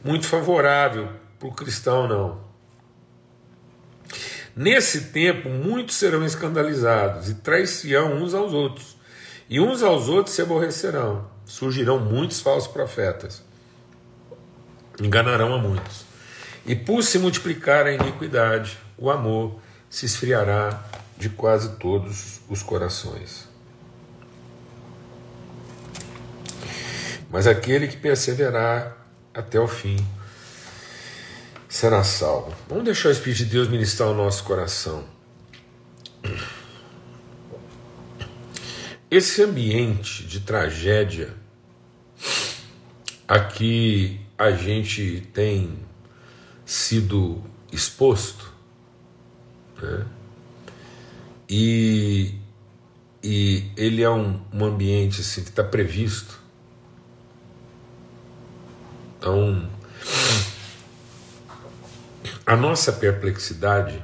muito 0.05 0.27
favorável 0.27 1.09
para 1.39 1.49
o 1.49 1.53
cristão, 1.53 2.07
não. 2.07 2.47
Nesse 4.55 5.09
tempo, 5.09 5.49
muitos 5.51 5.97
serão 5.97 6.25
escandalizados 6.25 7.29
e 7.29 7.35
trairão 7.35 8.15
uns 8.15 8.33
aos 8.33 8.53
outros, 8.53 8.97
e 9.51 9.61
uns 9.61 9.83
aos 9.83 10.09
outros 10.09 10.35
se 10.35 10.43
aborrecerão. 10.43 11.29
Surgirão 11.45 11.99
muitos 11.99 12.41
falsos 12.41 12.71
profetas, 12.73 13.43
enganarão 15.01 15.55
a 15.55 15.59
muitos. 15.59 16.07
E 16.65 16.75
por 16.75 17.03
se 17.03 17.19
multiplicar 17.19 17.87
a 17.87 17.93
iniquidade, 17.93 18.79
o 18.97 19.11
amor 19.11 19.61
se 19.91 20.07
esfriará 20.07 20.83
de 21.19 21.29
quase 21.29 21.77
todos 21.77 22.41
os 22.49 22.63
corações. 22.63 23.47
Mas 27.31 27.47
aquele 27.47 27.89
que 27.89 27.97
perseverar 27.97 28.97
até 29.35 29.59
o 29.61 29.69
fim 29.69 29.97
será 31.69 32.03
salvo. 32.05 32.55
Vamos 32.69 32.85
deixar 32.85 33.09
o 33.09 33.13
Espírito 33.13 33.39
de 33.39 33.45
Deus 33.47 33.69
ministrar 33.69 34.09
o 34.09 34.15
nosso 34.15 34.45
coração. 34.45 35.05
Esse 39.11 39.43
ambiente 39.43 40.25
de 40.25 40.41
tragédia 40.41 41.35
a 43.29 43.41
que 43.41 44.21
a 44.39 44.51
gente 44.53 45.29
tem 45.33 45.79
sido 46.65 47.43
exposto 47.73 48.57
né? 49.83 50.07
E, 51.49 52.35
e 53.23 53.71
ele 53.77 54.03
é 54.03 54.11
um, 54.11 54.41
um 54.53 54.65
ambiente 54.65 55.21
assim, 55.21 55.43
que 55.43 55.51
está 55.51 55.63
previsto. 55.63 56.41
Então, 59.27 59.69
a 62.47 62.55
nossa 62.55 62.93
perplexidade 62.93 64.01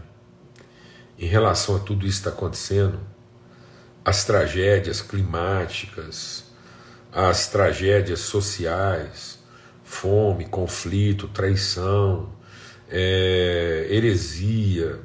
em 1.16 1.26
relação 1.26 1.76
a 1.76 1.78
tudo 1.78 2.04
isso 2.04 2.20
que 2.20 2.28
está 2.28 2.36
acontecendo, 2.36 2.98
as 4.04 4.24
tragédias 4.24 5.00
climáticas, 5.00 6.42
as 7.12 7.46
tragédias 7.46 8.18
sociais, 8.18 9.38
fome, 9.84 10.46
conflito, 10.46 11.28
traição, 11.28 12.32
é, 12.90 13.86
heresia, 13.90 14.98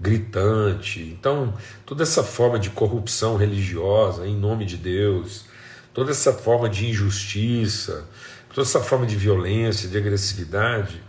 gritante. 0.00 1.02
Então, 1.02 1.52
toda 1.84 2.02
essa 2.02 2.24
forma 2.24 2.58
de 2.58 2.70
corrupção 2.70 3.36
religiosa 3.36 4.26
em 4.26 4.34
nome 4.34 4.64
de 4.64 4.78
Deus, 4.78 5.44
toda 5.92 6.12
essa 6.12 6.32
forma 6.32 6.66
de 6.66 6.86
injustiça, 6.88 8.08
toda 8.52 8.66
essa 8.66 8.80
forma 8.80 9.06
de 9.06 9.16
violência, 9.16 9.88
de 9.88 9.96
agressividade, 9.96 11.02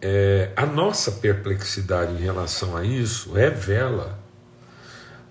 é, 0.00 0.50
a 0.56 0.64
nossa 0.64 1.12
perplexidade 1.12 2.14
em 2.14 2.24
relação 2.24 2.76
a 2.76 2.84
isso 2.84 3.32
revela 3.32 4.18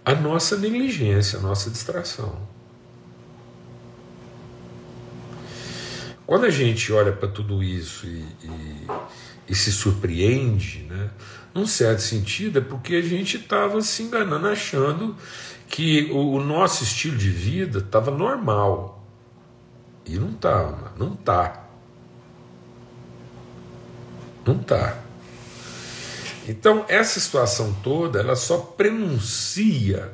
a 0.06 0.14
nossa 0.14 0.58
negligência, 0.58 1.40
a 1.40 1.42
nossa 1.42 1.70
distração. 1.70 2.48
Quando 6.26 6.46
a 6.46 6.50
gente 6.52 6.94
olha 6.94 7.12
para 7.12 7.28
tudo 7.28 7.64
isso 7.64 8.06
e, 8.06 8.24
e, 8.44 8.88
e 9.50 9.56
se 9.56 9.72
surpreende, 9.72 10.86
né? 10.88 11.10
num 11.54 11.66
certo 11.66 12.02
sentido, 12.02 12.60
é 12.60 12.62
porque 12.62 12.96
a 12.96 13.02
gente 13.02 13.38
estava 13.38 13.82
se 13.82 14.04
enganando, 14.04 14.48
achando 14.48 15.16
que 15.68 16.10
o, 16.12 16.34
o 16.34 16.44
nosso 16.44 16.84
estilo 16.84 17.18
de 17.18 17.30
vida 17.30 17.80
estava 17.80 18.12
normal. 18.12 18.99
E 20.06 20.18
não 20.18 20.32
está, 20.32 20.94
não 20.98 21.14
está. 21.14 21.66
Não 24.46 24.56
está. 24.56 24.98
Então, 26.48 26.84
essa 26.88 27.20
situação 27.20 27.76
toda, 27.84 28.20
ela 28.20 28.36
só 28.36 28.58
prenuncia 28.58 30.12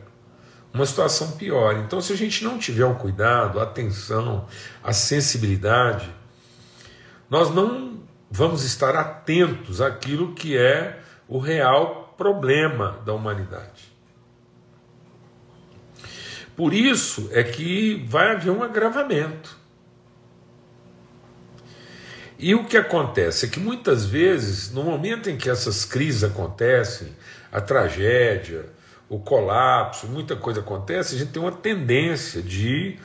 uma 0.74 0.86
situação 0.86 1.32
pior. 1.32 1.77
Então, 1.77 2.01
se 2.01 2.12
a 2.12 2.18
gente 2.18 2.44
não 2.44 2.58
tiver 2.58 2.84
o 2.84 2.96
cuidado, 2.96 3.62
a 3.62 3.63
atenção, 3.63 4.46
a 4.84 4.92
sensibilidade, 4.92 6.13
nós 7.30 7.50
não 7.56 8.00
vamos 8.30 8.65
estar 8.65 8.94
atentos 8.96 9.80
àquilo 9.80 10.34
que 10.34 10.58
é 10.58 11.00
o 11.30 11.39
real 11.39 12.13
problema 12.18 13.00
da 13.06 13.13
humanidade. 13.13 13.96
Por 16.56 16.74
isso 16.74 17.30
é 17.32 17.44
que 17.44 18.06
vai 18.10 18.32
haver 18.32 18.51
um 18.51 18.62
agravamento. 18.62 19.58
E 22.38 22.54
o 22.54 22.65
que 22.65 22.77
acontece 22.77 23.46
é 23.46 23.50
que 23.50 23.60
muitas 23.60 24.06
vezes, 24.06 24.72
no 24.72 24.84
momento 24.84 25.30
em 25.30 25.38
que 25.38 25.50
essas 25.50 25.86
crises 25.86 26.24
acontecem, 26.24 27.15
a 27.51 27.62
tragédia, 27.62 28.65
o 29.08 29.20
colapso, 29.20 30.08
muita 30.08 30.36
coisa 30.36 30.60
acontece, 30.60 31.15
a 31.15 31.20
gente 31.20 31.32
tem 31.32 31.42
uma 31.42 31.51
tendência 31.51 32.42
de 32.42 32.98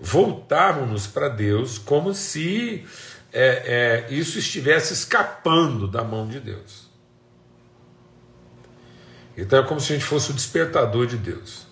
voltarmos 0.00 1.06
para 1.06 1.28
Deus 1.28 1.76
como 1.76 2.14
se 2.14 2.86
é, 3.32 4.06
é, 4.08 4.14
isso 4.14 4.38
estivesse 4.38 4.94
escapando 4.94 5.86
da 5.86 6.02
mão 6.02 6.26
de 6.26 6.40
Deus. 6.40 6.88
Então 9.36 9.58
é 9.58 9.62
como 9.62 9.80
se 9.80 9.92
a 9.92 9.96
gente 9.96 10.06
fosse 10.06 10.30
o 10.30 10.34
despertador 10.34 11.06
de 11.06 11.16
Deus. 11.16 11.66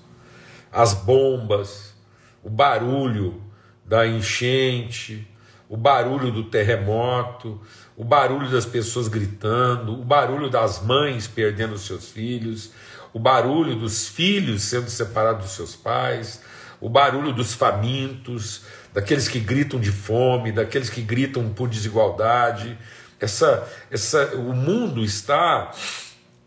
As 0.71 0.93
bombas, 0.93 1.95
o 2.43 2.51
barulho 2.51 3.43
da 3.85 4.07
enchente, 4.07 5.27
o 5.69 5.77
barulho 5.77 6.31
do 6.31 6.45
terremoto, 6.45 7.61
o 7.97 8.05
barulho 8.05 8.51
das 8.51 8.65
pessoas 8.65 9.09
gritando, 9.09 9.93
o 9.93 10.05
barulho 10.05 10.49
das 10.49 10.83
mães 10.83 11.27
perdendo 11.27 11.77
seus 11.79 12.11
filhos, 12.11 12.73
o 13.13 13.19
barulho 13.19 13.77
dos 13.77 14.09
filhos 14.09 14.63
sendo 14.63 14.91
separados 14.91 15.45
dos 15.45 15.53
seus 15.53 15.75
pais, 15.75 16.43
o 16.81 16.89
barulho 16.89 17.33
dos 17.33 17.55
famintos, 17.55 18.65
daqueles 18.93 19.29
que 19.29 19.41
gritam 19.41 19.81
de 19.81 19.91
fome, 19.91 20.53
daqueles 20.53 20.91
que 20.91 21.01
gritam 21.03 21.49
por 21.51 21.69
desigualdade. 21.69 22.79
Essa, 23.19 23.67
essa, 23.91 24.37
o 24.37 24.53
mundo 24.53 25.03
está 25.03 25.73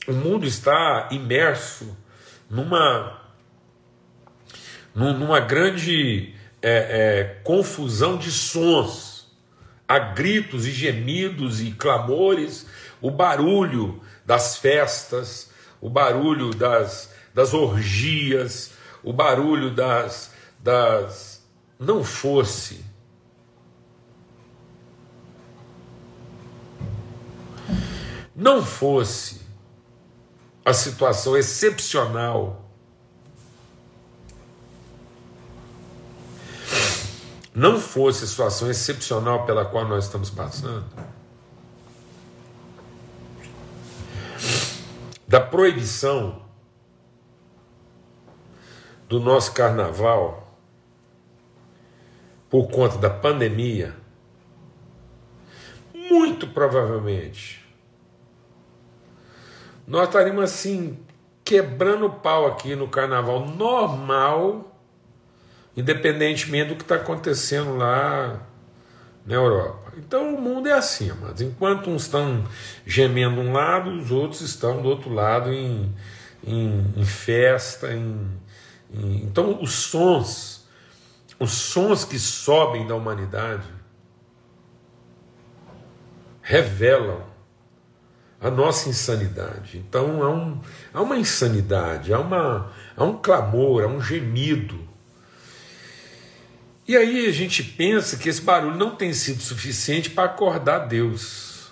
o 0.10 0.14
mundo 0.14 0.46
está 0.46 1.08
imerso 1.12 1.96
numa, 2.50 3.22
numa 4.96 5.40
grande 5.40 6.34
é, 6.62 6.70
é, 6.72 7.24
confusão 7.44 8.18
de 8.18 8.32
sons, 8.32 9.28
há 9.88 10.00
gritos 10.00 10.68
e 10.68 10.72
gemidos 10.72 11.62
e 11.62 11.72
clamores, 11.72 12.66
o 13.01 13.10
barulho 13.10 14.01
das 14.25 14.58
festas, 14.58 15.50
o 15.82 15.89
barulho 15.89 16.54
das, 16.54 17.13
das 17.34 17.54
orgias, 17.54 18.72
o 19.04 19.13
barulho 19.13 19.72
das, 19.72 20.32
das. 20.62 21.39
Não 21.80 22.04
fosse 22.04 22.89
não 28.39 28.66
fosse 28.66 29.42
a 30.63 30.74
situação 30.74 31.36
excepcional 31.36 32.59
não 37.60 37.78
fosse 37.78 38.24
a 38.24 38.28
situação 38.28 38.70
excepcional 38.72 39.46
pela 39.46 39.66
qual 39.66 39.86
nós 39.86 40.06
estamos 40.06 40.30
passando, 40.30 40.86
da 45.28 45.42
proibição 45.42 46.42
do 49.10 49.20
nosso 49.20 49.51
carnaval 49.51 50.58
por 52.50 52.70
conta 52.70 52.98
da 52.98 53.10
pandemia, 53.10 53.94
muito 55.94 56.48
provavelmente 56.48 57.60
nós 59.86 60.08
estaríamos 60.08 60.44
assim 60.44 60.98
quebrando 61.44 62.10
pau 62.10 62.46
aqui 62.48 62.74
no 62.74 62.88
carnaval 62.88 63.46
normal, 63.46 64.79
independentemente 65.80 66.70
do 66.70 66.76
que 66.76 66.82
está 66.82 66.96
acontecendo 66.96 67.78
lá 67.78 68.46
na 69.26 69.36
Europa. 69.36 69.94
Então 69.98 70.36
o 70.36 70.42
mundo 70.42 70.68
é 70.68 70.74
assim, 70.74 71.10
mas 71.22 71.40
enquanto 71.40 71.90
uns 71.90 72.04
estão 72.04 72.44
gemendo 72.86 73.40
um 73.40 73.54
lado, 73.54 73.90
os 73.92 74.12
outros 74.12 74.42
estão 74.42 74.82
do 74.82 74.90
outro 74.90 75.14
lado 75.14 75.54
em, 75.54 75.96
em, 76.44 76.94
em 76.98 77.06
festa, 77.06 77.94
em, 77.94 78.30
em, 78.94 79.24
então 79.24 79.62
os 79.62 79.72
sons, 79.72 80.68
os 81.40 81.52
sons 81.52 82.04
que 82.04 82.20
sobem 82.20 82.86
da 82.86 82.96
humanidade 82.96 83.68
revelam 86.42 87.24
a 88.42 88.50
nossa 88.50 88.90
insanidade. 88.90 89.78
Então 89.78 90.24
há, 90.24 90.30
um, 90.30 90.60
há 90.94 91.02
uma 91.02 91.18
insanidade, 91.18 92.14
há, 92.14 92.20
uma, 92.20 92.70
há 92.98 93.04
um 93.06 93.18
clamor, 93.18 93.84
há 93.84 93.88
um 93.88 94.02
gemido 94.02 94.88
e 96.89 96.98
aí 96.98 97.27
a 97.27 97.31
gente 97.31 97.62
pensa 97.62 98.17
que 98.17 98.27
esse 98.27 98.41
barulho 98.41 98.75
não 98.75 98.96
tem 98.96 99.13
sido 99.13 99.43
suficiente 99.43 100.10
para 100.10 100.24
acordar 100.24 100.88
Deus. 100.88 101.69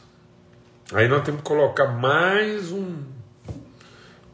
Aí 0.94 1.08
nós 1.08 1.24
temos 1.24 1.42
que 1.42 1.48
colocar 1.48 1.88
mais 1.88 2.72
um, 2.72 2.98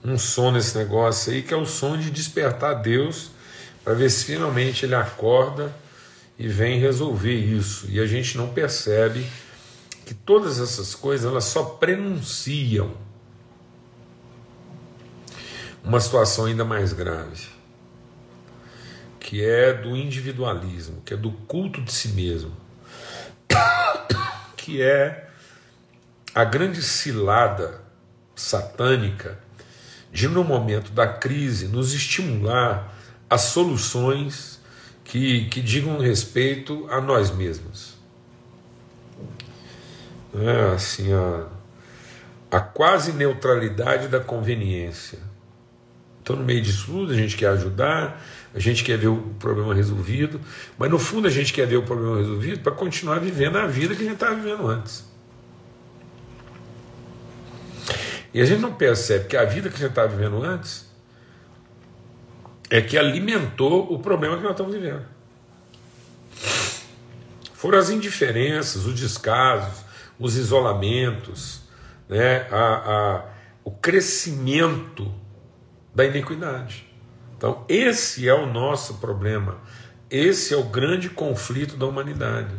um 0.03 0.17
som 0.17 0.51
nesse 0.51 0.77
negócio 0.77 1.31
aí, 1.31 1.41
que 1.41 1.53
é 1.53 1.55
o 1.55 1.65
som 1.65 1.97
de 1.97 2.11
despertar 2.11 2.81
Deus, 2.81 3.31
para 3.81 3.93
ver 3.93 4.09
se 4.09 4.25
finalmente 4.25 4.85
ele 4.85 4.93
acorda 4.93 5.73
e 6.37 6.49
vem 6.49 6.81
resolver 6.81 7.33
isso. 7.33 7.87
E 7.89 7.97
a 8.01 8.05
gente 8.05 8.35
não 8.37 8.49
percebe 8.49 9.25
que 10.05 10.13
todas 10.13 10.59
essas 10.59 10.93
coisas 10.93 11.31
elas 11.31 11.45
só 11.45 11.63
prenunciam 11.63 12.91
uma 15.81 16.01
situação 16.01 16.43
ainda 16.43 16.65
mais 16.65 16.91
grave 16.91 17.62
que 19.23 19.41
é 19.41 19.73
do 19.73 19.95
individualismo, 19.95 21.01
que 21.05 21.13
é 21.13 21.17
do 21.17 21.31
culto 21.31 21.81
de 21.81 21.93
si 21.93 22.09
mesmo, 22.09 22.51
que 24.57 24.81
é 24.81 25.29
a 26.35 26.43
grande 26.43 26.83
cilada 26.83 27.81
satânica 28.35 29.39
de, 30.11 30.27
no 30.27 30.43
momento 30.43 30.91
da 30.91 31.07
crise, 31.07 31.69
nos 31.69 31.93
estimular 31.93 32.93
a 33.29 33.37
soluções 33.37 34.59
que, 35.05 35.45
que 35.45 35.61
digam 35.61 35.97
respeito 35.99 36.85
a 36.89 36.99
nós 36.99 37.31
mesmos. 37.31 37.93
É, 40.35 40.73
assim, 40.73 41.13
a, 41.13 41.47
a 42.51 42.59
quase 42.59 43.13
neutralidade 43.13 44.09
da 44.09 44.19
conveniência. 44.19 45.19
Então, 46.21 46.35
no 46.35 46.43
meio 46.43 46.61
disso 46.61 46.85
tudo, 46.87 47.13
a 47.13 47.15
gente 47.15 47.37
quer 47.37 47.47
ajudar, 47.49 48.21
a 48.53 48.59
gente 48.59 48.83
quer 48.83 48.97
ver 48.97 49.07
o 49.07 49.17
problema 49.39 49.73
resolvido, 49.73 50.39
mas 50.77 50.89
no 50.89 50.99
fundo 50.99 51.27
a 51.27 51.31
gente 51.31 51.51
quer 51.51 51.65
ver 51.65 51.77
o 51.77 51.83
problema 51.83 52.17
resolvido 52.17 52.59
para 52.61 52.71
continuar 52.71 53.19
vivendo 53.19 53.57
a 53.57 53.65
vida 53.65 53.95
que 53.95 54.01
a 54.01 54.05
gente 54.05 54.13
estava 54.13 54.35
vivendo 54.35 54.67
antes. 54.67 55.11
E 58.33 58.41
a 58.41 58.45
gente 58.45 58.61
não 58.61 58.73
percebe 58.73 59.25
que 59.25 59.37
a 59.37 59.45
vida 59.45 59.69
que 59.69 59.75
a 59.75 59.79
gente 59.79 59.89
estava 59.89 60.07
vivendo 60.07 60.43
antes 60.43 60.91
é 62.69 62.81
que 62.81 62.97
alimentou 62.97 63.91
o 63.93 63.99
problema 63.99 64.37
que 64.37 64.43
nós 64.43 64.51
estamos 64.51 64.73
vivendo. 64.73 65.05
Foram 67.53 67.79
as 67.79 67.89
indiferenças, 67.89 68.85
os 68.85 68.99
descasos, 68.99 69.83
os 70.19 70.35
isolamentos, 70.35 71.61
né, 72.09 72.47
a, 72.51 72.57
a, 72.57 73.25
o 73.63 73.71
crescimento 73.71 75.13
da 75.93 76.05
iniquidade. 76.05 76.92
Então, 77.43 77.65
esse 77.67 78.25
é 78.25 78.33
o 78.33 78.45
nosso 78.45 78.93
problema. 78.99 79.57
Esse 80.09 80.53
é 80.53 80.57
o 80.57 80.63
grande 80.63 81.09
conflito 81.09 81.75
da 81.75 81.85
humanidade. 81.85 82.55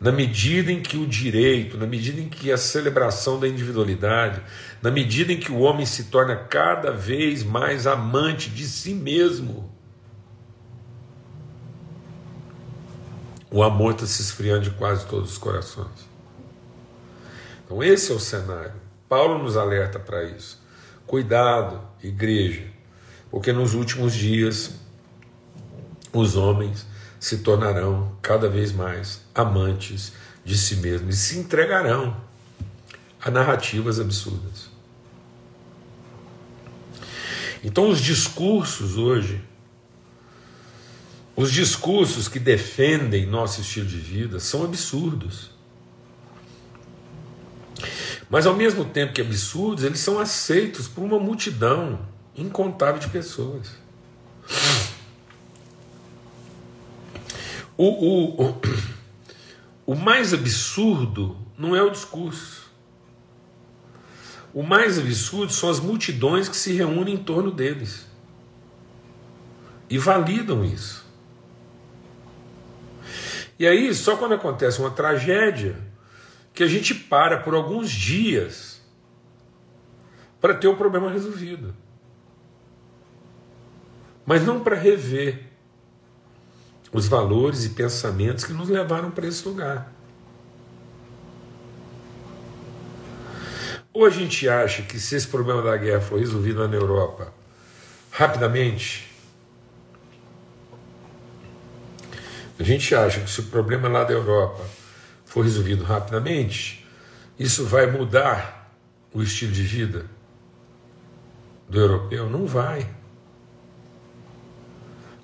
Na 0.00 0.10
medida 0.10 0.72
em 0.72 0.82
que 0.82 0.96
o 0.96 1.06
direito, 1.06 1.78
na 1.78 1.86
medida 1.86 2.20
em 2.20 2.28
que 2.28 2.50
a 2.50 2.56
celebração 2.56 3.38
da 3.38 3.46
individualidade, 3.46 4.42
na 4.82 4.90
medida 4.90 5.32
em 5.32 5.38
que 5.38 5.52
o 5.52 5.60
homem 5.60 5.86
se 5.86 6.06
torna 6.06 6.34
cada 6.34 6.90
vez 6.90 7.44
mais 7.44 7.86
amante 7.86 8.50
de 8.50 8.66
si 8.66 8.92
mesmo, 8.92 9.72
o 13.52 13.62
amor 13.62 13.92
está 13.92 14.04
se 14.04 14.20
esfriando 14.20 14.62
de 14.62 14.70
quase 14.70 15.06
todos 15.06 15.30
os 15.30 15.38
corações. 15.38 16.08
Então, 17.64 17.84
esse 17.84 18.10
é 18.10 18.14
o 18.16 18.18
cenário. 18.18 18.74
Paulo 19.08 19.38
nos 19.40 19.56
alerta 19.56 20.00
para 20.00 20.24
isso. 20.24 20.60
Cuidado, 21.06 21.80
igreja 22.02 22.77
porque 23.30 23.52
nos 23.52 23.74
últimos 23.74 24.14
dias 24.14 24.74
os 26.12 26.36
homens 26.36 26.86
se 27.20 27.38
tornarão 27.38 28.12
cada 28.22 28.48
vez 28.48 28.72
mais 28.72 29.22
amantes 29.34 30.12
de 30.44 30.56
si 30.56 30.76
mesmos 30.76 31.14
e 31.14 31.18
se 31.18 31.38
entregarão 31.38 32.16
a 33.20 33.30
narrativas 33.30 33.98
absurdas. 34.00 34.70
Então, 37.62 37.88
os 37.88 38.00
discursos 38.00 38.96
hoje, 38.96 39.42
os 41.34 41.52
discursos 41.52 42.28
que 42.28 42.38
defendem 42.38 43.26
nosso 43.26 43.60
estilo 43.60 43.86
de 43.86 43.98
vida 43.98 44.38
são 44.38 44.64
absurdos. 44.64 45.50
Mas, 48.30 48.46
ao 48.46 48.54
mesmo 48.54 48.84
tempo 48.84 49.12
que 49.12 49.20
absurdos, 49.20 49.82
eles 49.82 49.98
são 49.98 50.20
aceitos 50.20 50.86
por 50.86 51.02
uma 51.02 51.18
multidão 51.18 51.98
incontável 52.38 53.00
de 53.00 53.08
pessoas. 53.08 53.76
O, 57.76 57.86
o, 57.86 58.42
o, 58.42 58.60
o 59.86 59.94
mais 59.94 60.32
absurdo 60.32 61.36
não 61.56 61.74
é 61.74 61.82
o 61.82 61.90
discurso. 61.90 62.68
O 64.54 64.62
mais 64.62 64.98
absurdo 64.98 65.52
são 65.52 65.68
as 65.68 65.78
multidões 65.78 66.48
que 66.48 66.56
se 66.56 66.72
reúnem 66.72 67.14
em 67.14 67.22
torno 67.22 67.50
deles 67.50 68.06
e 69.90 69.98
validam 69.98 70.64
isso. 70.64 71.06
E 73.58 73.66
aí, 73.66 73.92
só 73.92 74.16
quando 74.16 74.34
acontece 74.34 74.80
uma 74.80 74.90
tragédia, 74.90 75.76
que 76.54 76.62
a 76.62 76.66
gente 76.66 76.94
para 76.94 77.38
por 77.38 77.54
alguns 77.54 77.90
dias 77.90 78.80
para 80.40 80.54
ter 80.54 80.68
o 80.68 80.76
problema 80.76 81.10
resolvido 81.10 81.74
mas 84.28 84.44
não 84.44 84.60
para 84.60 84.76
rever 84.76 85.42
os 86.92 87.08
valores 87.08 87.64
e 87.64 87.70
pensamentos 87.70 88.44
que 88.44 88.52
nos 88.52 88.68
levaram 88.68 89.10
para 89.10 89.26
esse 89.26 89.48
lugar. 89.48 89.90
Ou 93.90 94.04
a 94.04 94.10
gente 94.10 94.46
acha 94.46 94.82
que 94.82 95.00
se 95.00 95.16
esse 95.16 95.26
problema 95.26 95.62
da 95.62 95.74
guerra 95.78 96.02
for 96.02 96.18
resolvido 96.18 96.68
na 96.68 96.76
Europa 96.76 97.32
rapidamente, 98.10 99.10
a 102.60 102.62
gente 102.62 102.94
acha 102.94 103.20
que 103.20 103.30
se 103.30 103.40
o 103.40 103.44
problema 103.44 103.88
lá 103.88 104.04
da 104.04 104.12
Europa 104.12 104.62
for 105.24 105.42
resolvido 105.42 105.84
rapidamente, 105.84 106.86
isso 107.38 107.64
vai 107.64 107.90
mudar 107.90 108.76
o 109.10 109.22
estilo 109.22 109.52
de 109.52 109.62
vida 109.62 110.04
do 111.66 111.80
europeu? 111.80 112.28
Não 112.28 112.46
vai 112.46 112.97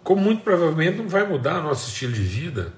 como 0.04 0.20
muito 0.20 0.42
provavelmente 0.42 0.98
não 0.98 1.08
vai 1.08 1.26
mudar 1.26 1.62
nosso 1.62 1.88
estilo 1.88 2.12
de 2.12 2.22
vida. 2.22 2.72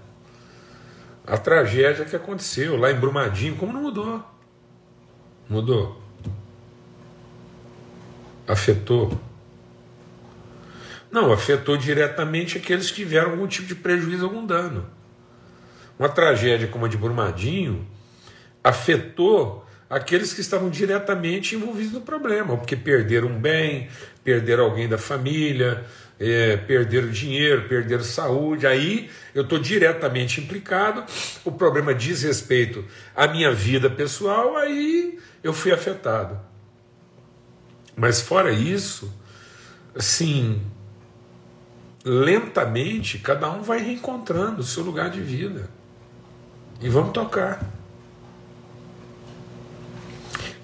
A 1.26 1.36
tragédia 1.36 2.04
que 2.04 2.14
aconteceu 2.14 2.76
lá 2.76 2.92
em 2.92 2.94
Brumadinho, 2.94 3.56
como 3.56 3.72
não 3.72 3.82
mudou? 3.82 4.24
Mudou. 5.48 6.00
Afetou. 8.46 9.20
Não, 11.10 11.32
afetou 11.32 11.76
diretamente 11.76 12.58
aqueles 12.58 12.90
que 12.90 12.96
tiveram 13.02 13.32
algum 13.32 13.48
tipo 13.48 13.66
de 13.66 13.74
prejuízo, 13.74 14.24
algum 14.24 14.46
dano. 14.46 14.88
Uma 15.98 16.08
tragédia 16.08 16.68
como 16.68 16.86
a 16.86 16.88
de 16.88 16.96
Brumadinho 16.96 17.84
afetou 18.62 19.66
aqueles 19.88 20.32
que 20.32 20.40
estavam 20.40 20.68
diretamente 20.68 21.56
envolvidos 21.56 21.92
no 21.92 22.00
problema, 22.02 22.56
porque 22.56 22.76
perderam 22.76 23.28
um 23.28 23.38
bem, 23.38 23.88
perderam 24.22 24.64
alguém 24.64 24.88
da 24.88 24.98
família, 24.98 25.84
é, 26.18 26.56
perderam 26.56 27.08
dinheiro, 27.08 27.68
perderam 27.68 28.02
saúde. 28.02 28.66
Aí 28.66 29.10
eu 29.34 29.42
estou 29.42 29.58
diretamente 29.58 30.40
implicado, 30.40 31.04
o 31.44 31.52
problema 31.52 31.94
diz 31.94 32.22
respeito 32.22 32.84
à 33.14 33.26
minha 33.26 33.52
vida 33.52 33.88
pessoal, 33.90 34.56
aí 34.56 35.18
eu 35.42 35.52
fui 35.52 35.72
afetado. 35.72 36.40
Mas 37.94 38.20
fora 38.20 38.52
isso, 38.52 39.12
assim, 39.94 40.60
lentamente 42.04 43.18
cada 43.18 43.50
um 43.50 43.62
vai 43.62 43.78
reencontrando 43.78 44.60
o 44.60 44.64
seu 44.64 44.82
lugar 44.82 45.10
de 45.10 45.20
vida. 45.20 45.68
E 46.80 46.88
vamos 46.88 47.12
tocar. 47.12 47.64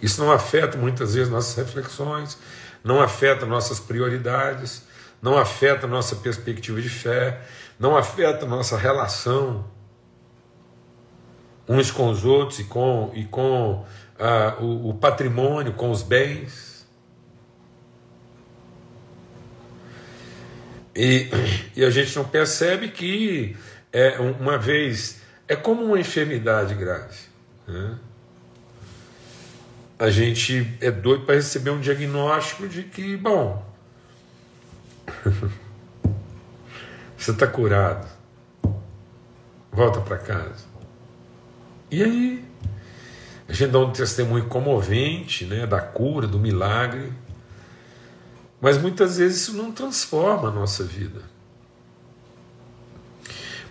Isso 0.00 0.20
não 0.20 0.32
afeta 0.32 0.76
muitas 0.76 1.14
vezes 1.14 1.30
nossas 1.30 1.54
reflexões, 1.54 2.36
não 2.82 3.00
afeta 3.00 3.46
nossas 3.46 3.78
prioridades, 3.78 4.82
não 5.22 5.38
afeta 5.38 5.86
nossa 5.86 6.16
perspectiva 6.16 6.82
de 6.82 6.88
fé, 6.88 7.40
não 7.78 7.96
afeta 7.96 8.44
nossa 8.44 8.76
relação 8.76 9.64
uns 11.68 11.90
com 11.90 12.10
os 12.10 12.24
outros 12.24 12.58
e 12.58 12.64
com, 12.64 13.12
e 13.14 13.24
com 13.24 13.86
ah, 14.18 14.56
o, 14.60 14.90
o 14.90 14.94
patrimônio, 14.94 15.72
com 15.72 15.90
os 15.90 16.02
bens. 16.02 16.84
E, 20.94 21.30
e 21.74 21.84
a 21.84 21.88
gente 21.88 22.14
não 22.16 22.24
percebe 22.24 22.88
que 22.88 23.56
é 23.92 24.18
uma 24.18 24.58
vez 24.58 25.22
é 25.46 25.54
como 25.54 25.84
uma 25.84 26.00
enfermidade 26.00 26.74
grave. 26.74 27.16
Né? 27.66 27.98
a 30.02 30.10
gente 30.10 30.66
é 30.80 30.90
doido 30.90 31.24
para 31.24 31.36
receber 31.36 31.70
um 31.70 31.78
diagnóstico 31.78 32.66
de 32.66 32.82
que, 32.82 33.16
bom, 33.16 33.64
você 37.16 37.30
está 37.30 37.46
curado, 37.46 38.06
volta 39.70 40.00
para 40.00 40.18
casa. 40.18 40.64
E 41.90 42.02
aí, 42.02 42.44
a 43.48 43.52
gente 43.52 43.70
dá 43.70 43.78
um 43.80 43.92
testemunho 43.92 44.46
comovente 44.46 45.44
né, 45.44 45.66
da 45.66 45.80
cura, 45.80 46.26
do 46.26 46.38
milagre, 46.38 47.12
mas 48.60 48.78
muitas 48.78 49.18
vezes 49.18 49.42
isso 49.42 49.56
não 49.56 49.72
transforma 49.72 50.48
a 50.48 50.50
nossa 50.50 50.84
vida. 50.84 51.20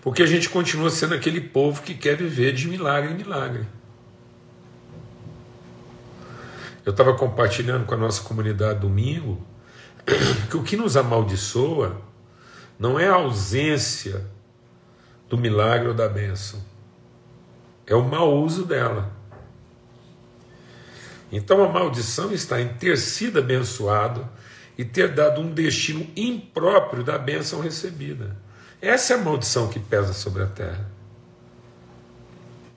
Porque 0.01 0.21
a 0.21 0.25
gente 0.25 0.49
continua 0.49 0.89
sendo 0.89 1.13
aquele 1.13 1.39
povo 1.39 1.81
que 1.81 1.93
quer 1.93 2.17
viver 2.17 2.53
de 2.53 2.67
milagre 2.67 3.11
em 3.11 3.15
milagre. 3.15 3.65
Eu 6.83 6.91
estava 6.91 7.13
compartilhando 7.13 7.85
com 7.85 7.93
a 7.93 7.97
nossa 7.97 8.23
comunidade 8.23 8.79
domingo 8.79 9.41
que 10.49 10.57
o 10.57 10.63
que 10.63 10.75
nos 10.75 10.97
amaldiçoa 10.97 12.01
não 12.77 12.99
é 12.99 13.07
a 13.07 13.13
ausência 13.13 14.25
do 15.29 15.37
milagre 15.37 15.87
ou 15.87 15.93
da 15.93 16.09
bênção, 16.09 16.61
é 17.85 17.95
o 17.95 18.03
mau 18.03 18.37
uso 18.37 18.65
dela. 18.65 19.11
Então 21.31 21.63
a 21.63 21.69
maldição 21.69 22.33
está 22.33 22.59
em 22.59 22.69
ter 22.73 22.97
sido 22.97 23.39
abençoado 23.39 24.27
e 24.77 24.83
ter 24.83 25.13
dado 25.13 25.39
um 25.39 25.53
destino 25.53 26.05
impróprio 26.15 27.03
da 27.03 27.17
bênção 27.17 27.61
recebida. 27.61 28.35
Essa 28.81 29.13
é 29.13 29.15
a 29.17 29.21
maldição 29.21 29.69
que 29.69 29.79
pesa 29.79 30.11
sobre 30.11 30.43
a 30.43 30.47
terra. 30.47 30.89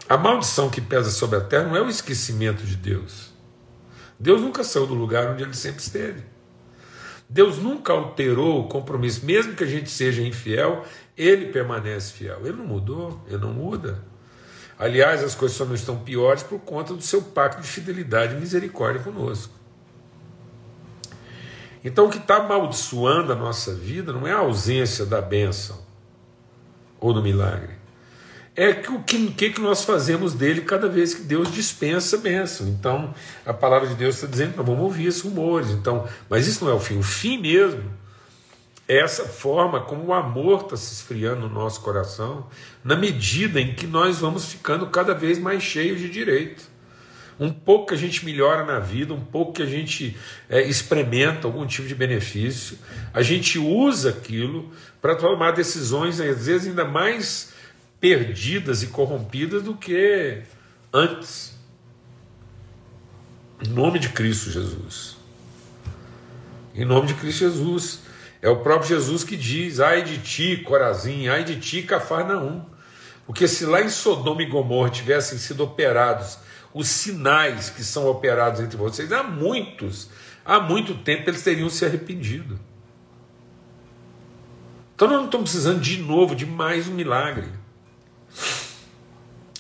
A 0.09 0.17
maldição 0.17 0.69
que 0.69 0.81
pesa 0.81 1.11
sobre 1.11 1.39
a 1.39 1.41
terra 1.41 1.65
não 1.65 1.77
é 1.77 1.81
o 1.81 1.89
esquecimento 1.89 2.65
de 2.65 2.77
Deus. 2.77 3.33
Deus 4.21 4.41
nunca 4.41 4.63
saiu 4.63 4.87
do 4.87 4.95
lugar 4.95 5.31
onde 5.31 5.43
ele 5.43 5.55
sempre 5.55 5.83
esteve. 5.83 6.34
Deus 7.35 7.59
nunca 7.59 7.93
alterou 7.93 8.61
o 8.61 8.69
compromisso, 8.69 9.27
mesmo 9.27 9.57
que 9.57 9.65
a 9.65 9.67
gente 9.67 9.91
seja 9.91 10.23
infiel, 10.23 10.85
ele 11.19 11.47
permanece 11.47 12.13
fiel. 12.13 12.39
Ele 12.47 12.59
não 12.59 12.65
mudou, 12.65 13.21
ele 13.27 13.39
não 13.39 13.53
muda. 13.53 14.01
Aliás, 14.79 15.21
as 15.21 15.35
coisas 15.35 15.57
só 15.57 15.65
não 15.65 15.75
estão 15.75 15.99
piores 15.99 16.45
por 16.45 16.61
conta 16.61 16.95
do 16.95 17.03
seu 17.03 17.21
pacto 17.21 17.61
de 17.61 17.67
fidelidade 17.67 18.37
e 18.37 18.39
misericórdia 18.39 19.03
conosco. 19.03 19.53
Então, 21.85 22.07
o 22.07 22.09
que 22.09 22.19
está 22.19 22.37
amaldiçoando 22.37 23.33
a 23.33 23.37
nossa 23.37 23.75
vida 23.75 24.13
não 24.13 24.29
é 24.29 24.31
a 24.31 24.39
ausência 24.39 25.05
da 25.05 25.21
bênção 25.21 25.77
ou 27.01 27.13
do 27.13 27.21
milagre 27.21 27.84
é 28.57 28.73
que 28.73 28.91
o 28.91 29.03
que, 29.03 29.31
que, 29.33 29.51
que 29.51 29.61
nós 29.61 29.85
fazemos 29.85 30.33
dele 30.33 30.61
cada 30.61 30.89
vez 30.89 31.15
que 31.15 31.23
Deus 31.23 31.53
dispensa 31.53 32.19
bênção. 32.19 32.69
Então, 32.69 33.13
a 33.45 33.53
palavra 33.53 33.89
de 33.89 33.95
Deus 33.95 34.15
está 34.15 34.27
dizendo 34.27 34.57
nós 34.57 34.67
vamos 34.67 34.83
ouvir 34.83 35.07
esses 35.07 35.23
rumores. 35.23 35.71
Então, 35.71 36.09
mas 36.31 36.47
isso 36.47 36.65
não 36.65 36.71
é 36.71 36.75
o 36.75 36.81
fim. 36.81 36.99
O 36.99 37.03
fim 37.03 37.39
mesmo 37.39 37.83
é 38.87 38.99
essa 38.99 39.25
forma 39.25 39.81
como 39.81 40.05
o 40.05 40.13
amor 40.13 40.63
está 40.63 40.77
se 40.77 40.93
esfriando 40.93 41.49
no 41.49 41.55
nosso 41.55 41.81
coração, 41.81 42.47
na 42.85 42.95
medida 42.95 43.61
em 43.61 43.75
que 43.75 43.87
nós 43.87 44.19
vamos 44.19 44.47
ficando 44.47 44.87
cada 44.87 45.15
vez 45.15 45.39
mais 45.39 45.63
cheios 45.63 45.99
de 45.99 46.09
direito. 46.09 46.75
Um 47.41 47.51
pouco 47.51 47.89
que 47.89 47.95
a 47.95 47.99
gente 47.99 48.25
melhora 48.25 48.65
na 48.65 48.79
vida, 48.79 49.13
um 49.13 49.25
pouco 49.25 49.55
que 49.55 49.63
a 49.63 49.67
gente 49.67 50.17
é, 50.49 50.63
experimenta 50.63 51.49
algum 51.49 51.67
tipo 51.67 51.89
de 51.89 51.95
benefício, 51.95 52.79
a 53.13 53.23
gente 53.23 53.59
usa 53.59 54.11
aquilo 54.11 54.71
para 55.03 55.17
tomar 55.17 55.51
decisões, 55.51 56.21
às 56.21 56.47
vezes 56.47 56.69
ainda 56.69 56.85
mais 56.85 57.54
perdidas 58.05 58.83
e 58.83 58.89
corrompidas 58.89 59.63
do 59.63 59.75
que 59.75 60.43
antes. 60.93 61.59
Em 63.65 63.71
nome 63.71 63.99
de 63.99 64.11
Cristo 64.11 64.51
Jesus. 64.51 65.17
Em 66.75 66.85
nome 66.85 67.07
de 67.07 67.15
Cristo 67.15 67.39
Jesus. 67.39 68.01
É 68.43 68.49
o 68.51 68.59
próprio 68.59 68.91
Jesus 68.91 69.25
que 69.25 69.39
diz: 69.39 69.81
ai 69.81 70.03
de 70.03 70.19
ti, 70.19 70.59
Corazim, 70.67 71.29
ai 71.29 71.45
de 71.45 71.59
ti, 71.59 71.83
Cafarnaum. 71.83 72.67
Porque 73.25 73.49
se 73.49 73.65
lá 73.65 73.81
em 73.81 73.89
Sodoma 73.89 74.43
e 74.43 74.51
Gomorra 74.51 74.91
tivessem 74.91 75.39
sido 75.39 75.65
operados 75.65 76.39
os 76.75 76.89
sinais 76.89 77.71
que 77.71 77.83
são 77.83 78.07
operados 78.07 78.61
entre 78.61 78.77
vocês, 78.77 79.13
há 79.13 79.23
muitos, 79.23 80.11
há 80.45 80.61
muito 80.61 80.95
tempo 80.95 81.31
eles 81.31 81.43
teriam 81.43 81.71
se 81.71 81.87
arrependido. 81.87 82.61
Então 84.95 85.09
nós 85.09 85.17
não 85.17 85.25
estamos 85.25 85.51
precisando 85.51 85.81
de 85.81 86.03
novo 86.03 86.37
de 86.37 86.45
mais 86.45 86.87
um 86.87 86.93
milagre. 86.93 87.64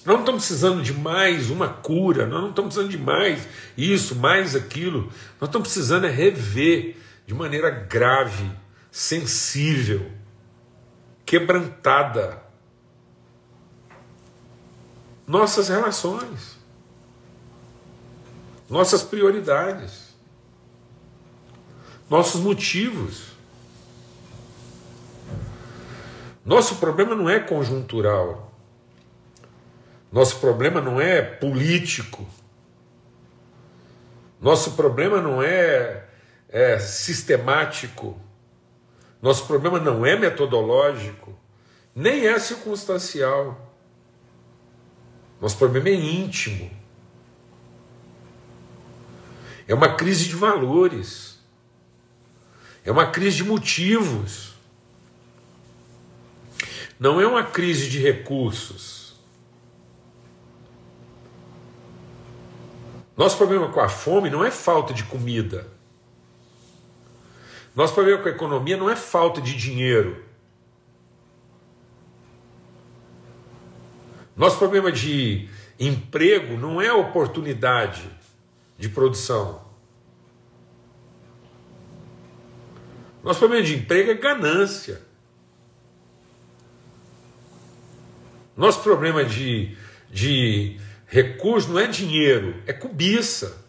Nós 0.04 0.16
não 0.16 0.20
estamos 0.20 0.46
precisando 0.46 0.82
de 0.82 0.92
mais 0.92 1.48
uma 1.48 1.68
cura, 1.68 2.26
nós 2.26 2.42
não 2.42 2.50
estamos 2.50 2.74
precisando 2.74 2.90
de 2.90 2.98
mais 2.98 3.48
isso, 3.76 4.14
mais 4.16 4.54
aquilo. 4.54 5.04
Nós 5.40 5.48
estamos 5.48 5.68
precisando 5.68 6.06
é 6.06 6.10
rever 6.10 6.96
de 7.26 7.32
maneira 7.32 7.70
grave, 7.70 8.50
sensível, 8.90 10.10
quebrantada 11.24 12.44
nossas 15.26 15.68
relações, 15.68 16.58
nossas 18.68 19.02
prioridades, 19.02 20.14
nossos 22.08 22.40
motivos. 22.40 23.32
Nosso 26.44 26.76
problema 26.76 27.14
não 27.14 27.28
é 27.28 27.40
conjuntural. 27.40 28.53
Nosso 30.14 30.38
problema 30.38 30.80
não 30.80 31.00
é 31.00 31.20
político. 31.20 32.24
Nosso 34.40 34.74
problema 34.74 35.20
não 35.20 35.42
é, 35.42 36.04
é 36.48 36.78
sistemático. 36.78 38.16
Nosso 39.20 39.44
problema 39.44 39.80
não 39.80 40.06
é 40.06 40.16
metodológico, 40.16 41.36
nem 41.92 42.28
é 42.28 42.38
circunstancial. 42.38 43.74
Nosso 45.40 45.58
problema 45.58 45.88
é 45.88 45.94
íntimo. 45.94 46.70
É 49.66 49.74
uma 49.74 49.96
crise 49.96 50.26
de 50.26 50.36
valores. 50.36 51.40
É 52.84 52.92
uma 52.92 53.10
crise 53.10 53.38
de 53.38 53.44
motivos. 53.44 54.54
Não 57.00 57.20
é 57.20 57.26
uma 57.26 57.42
crise 57.42 57.90
de 57.90 57.98
recursos. 57.98 59.03
Nosso 63.16 63.36
problema 63.36 63.68
com 63.70 63.80
a 63.80 63.88
fome 63.88 64.28
não 64.28 64.44
é 64.44 64.50
falta 64.50 64.92
de 64.92 65.04
comida. 65.04 65.68
Nosso 67.74 67.94
problema 67.94 68.22
com 68.22 68.28
a 68.28 68.32
economia 68.32 68.76
não 68.76 68.90
é 68.90 68.96
falta 68.96 69.40
de 69.40 69.56
dinheiro. 69.56 70.24
Nosso 74.36 74.58
problema 74.58 74.90
de 74.90 75.48
emprego 75.78 76.56
não 76.56 76.80
é 76.80 76.92
oportunidade 76.92 78.08
de 78.76 78.88
produção. 78.88 79.62
Nosso 83.22 83.38
problema 83.38 83.64
de 83.64 83.74
emprego 83.76 84.10
é 84.10 84.14
ganância. 84.14 85.00
Nosso 88.56 88.82
problema 88.82 89.24
de, 89.24 89.76
de 90.10 90.78
Recurso 91.14 91.68
não 91.70 91.78
é 91.78 91.86
dinheiro, 91.86 92.60
é 92.66 92.72
cobiça. 92.72 93.64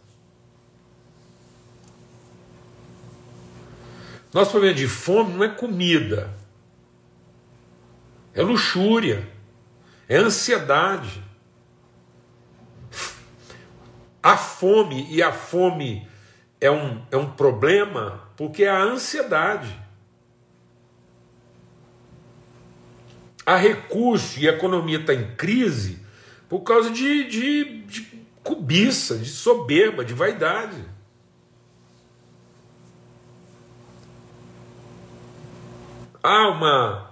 Nosso 4.34 4.50
problema 4.50 4.74
de 4.74 4.88
fome 4.88 5.36
não 5.36 5.44
é 5.44 5.50
comida, 5.50 6.34
é 8.34 8.42
luxúria, 8.42 9.30
é 10.10 10.18
ansiedade. 10.18 11.24
A 14.24 14.36
fome, 14.36 15.06
e 15.12 15.22
a 15.22 15.32
fome 15.32 16.10
é 16.60 16.72
um, 16.72 17.06
é 17.12 17.18
um 17.18 17.30
problema 17.30 18.28
porque 18.36 18.64
é 18.64 18.70
a 18.70 18.82
ansiedade. 18.82 19.80
Há 23.46 23.56
recurso 23.56 24.40
e 24.40 24.50
a 24.50 24.54
economia 24.54 25.00
está 25.00 25.14
em 25.14 25.36
crise 25.36 26.04
por 26.50 26.62
causa 26.62 26.90
de, 26.90 27.24
de, 27.26 27.82
de 27.84 28.02
cobiça, 28.44 29.18
de 29.18 29.30
soberba, 29.30 30.06
de 30.06 30.14
vaidade. 30.14 30.84
Há 36.22 36.48
uma, 36.50 37.12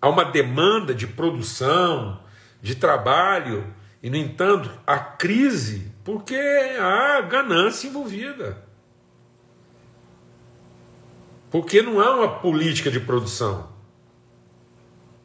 há 0.00 0.08
uma 0.08 0.24
demanda 0.24 0.94
de 0.94 1.06
produção, 1.06 2.20
de 2.62 2.74
trabalho, 2.74 3.74
e, 4.02 4.08
no 4.08 4.16
entanto, 4.16 4.70
a 4.86 4.98
crise 4.98 5.92
porque 6.04 6.36
há 6.80 7.20
ganância 7.20 7.88
envolvida. 7.88 8.64
Porque 11.50 11.82
não 11.82 12.00
há 12.00 12.14
uma 12.16 12.38
política 12.40 12.90
de 12.90 13.00
produção 13.00 13.68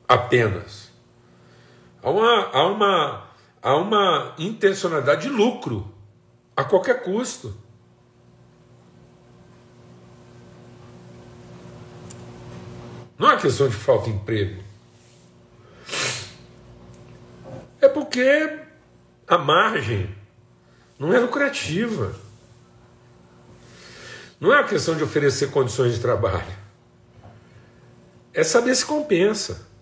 apenas. 0.07 0.91
Há 2.01 2.09
uma, 2.09 2.49
há 2.51 2.67
uma, 2.67 3.27
há 3.63 3.77
uma 3.77 4.35
intencionalidade 4.37 5.21
de 5.21 5.29
lucro 5.29 5.89
a 6.55 6.65
qualquer 6.65 7.01
custo. 7.01 7.55
Não 13.17 13.31
é 13.31 13.37
questão 13.37 13.69
de 13.69 13.75
falta 13.75 14.09
de 14.09 14.17
emprego. 14.17 14.61
É 17.79 17.87
porque 17.87 18.59
a 19.25 19.37
margem 19.37 20.13
não 20.99 21.13
é 21.13 21.19
lucrativa. 21.19 22.13
Não 24.41 24.53
é 24.53 24.59
uma 24.59 24.67
questão 24.67 24.95
de 24.97 25.03
oferecer 25.03 25.51
condições 25.51 25.93
de 25.93 26.01
trabalho. 26.01 26.63
É 28.33 28.43
saber 28.43 28.75
se 28.75 28.85
compensa. 28.85 29.72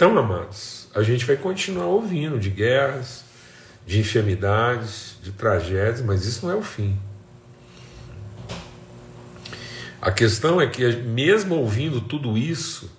Então, 0.00 0.16
amados, 0.16 0.88
a 0.94 1.02
gente 1.02 1.26
vai 1.26 1.36
continuar 1.36 1.84
ouvindo 1.84 2.38
de 2.38 2.48
guerras, 2.48 3.22
de 3.86 4.00
enfermidades, 4.00 5.18
de 5.22 5.30
tragédias, 5.30 6.00
mas 6.00 6.24
isso 6.24 6.46
não 6.46 6.54
é 6.54 6.56
o 6.56 6.62
fim. 6.62 6.98
A 10.00 10.10
questão 10.10 10.58
é 10.58 10.66
que, 10.66 10.90
mesmo 10.96 11.54
ouvindo 11.54 12.00
tudo 12.00 12.38
isso, 12.38 12.90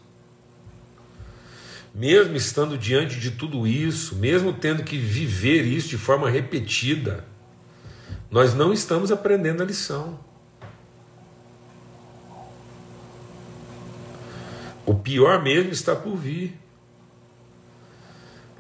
mesmo 1.92 2.36
estando 2.36 2.78
diante 2.78 3.20
de 3.20 3.32
tudo 3.32 3.66
isso, 3.66 4.18
mesmo 4.18 4.54
tendo 4.54 4.84
que 4.84 5.00
viver 5.00 5.64
isso 5.64 5.90
de 5.90 5.98
forma 5.98 6.30
repetida, 6.30 7.26
nós 8.30 8.54
não 8.54 8.72
estamos 8.72 9.12
aprendendo 9.12 9.64
a 9.64 9.66
lição. 9.66 10.20
O 14.86 14.94
pior 14.94 15.42
mesmo 15.42 15.72
está 15.72 15.96
por 15.96 16.16
vir. 16.16 16.61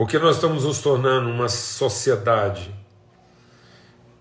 Porque 0.02 0.18
nós 0.18 0.38
estamos 0.38 0.64
nos 0.64 0.80
tornando 0.80 1.30
uma 1.30 1.48
sociedade 1.48 2.74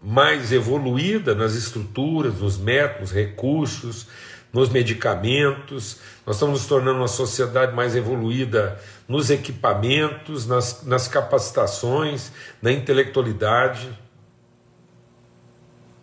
mais 0.03 0.53
evoluída 0.53 1.35
nas 1.35 1.55
estruturas, 1.55 2.39
nos 2.39 2.59
métodos, 2.59 3.11
recursos, 3.11 4.07
nos 4.53 4.69
medicamentos, 4.69 5.99
nós 6.27 6.37
estamos 6.37 6.61
nos 6.61 6.69
tornando 6.69 6.99
uma 6.99 7.09
sociedade 7.09 7.75
mais 7.75 7.97
evoluída 7.97 8.79
nos 9.09 9.31
equipamentos, 9.31 10.47
nas, 10.47 10.85
nas 10.85 11.09
capacitações, 11.09 12.31
na 12.61 12.71
intelectualidade. 12.71 13.99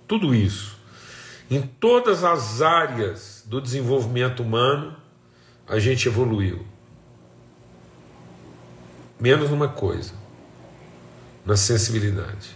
Tudo 0.08 0.34
isso. 0.34 0.76
Em 1.52 1.62
todas 1.62 2.24
as 2.24 2.64
áreas 2.64 3.44
do 3.46 3.62
desenvolvimento 3.62 4.42
humano, 4.42 4.98
a 5.68 5.78
gente 5.78 6.08
evoluiu. 6.08 6.66
Menos 9.20 9.50
numa 9.50 9.68
coisa, 9.68 10.14
na 11.46 11.58
sensibilidade. 11.58 12.56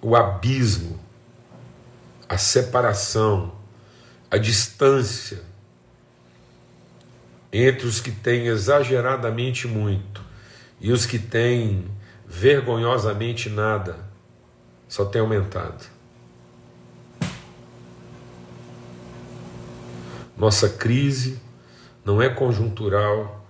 O 0.00 0.14
abismo 0.14 1.06
a 2.28 2.36
separação, 2.36 3.52
a 4.30 4.36
distância 4.36 5.42
entre 7.52 7.86
os 7.86 8.00
que 8.00 8.10
têm 8.10 8.46
exageradamente 8.46 9.66
muito 9.68 10.22
e 10.80 10.90
os 10.92 11.06
que 11.06 11.18
têm 11.18 11.88
vergonhosamente 12.26 13.48
nada 13.48 13.98
só 14.88 15.04
tem 15.04 15.20
aumentado. 15.20 15.86
Nossa 20.36 20.68
crise 20.68 21.40
não 22.06 22.22
é 22.22 22.30
conjuntural, 22.30 23.44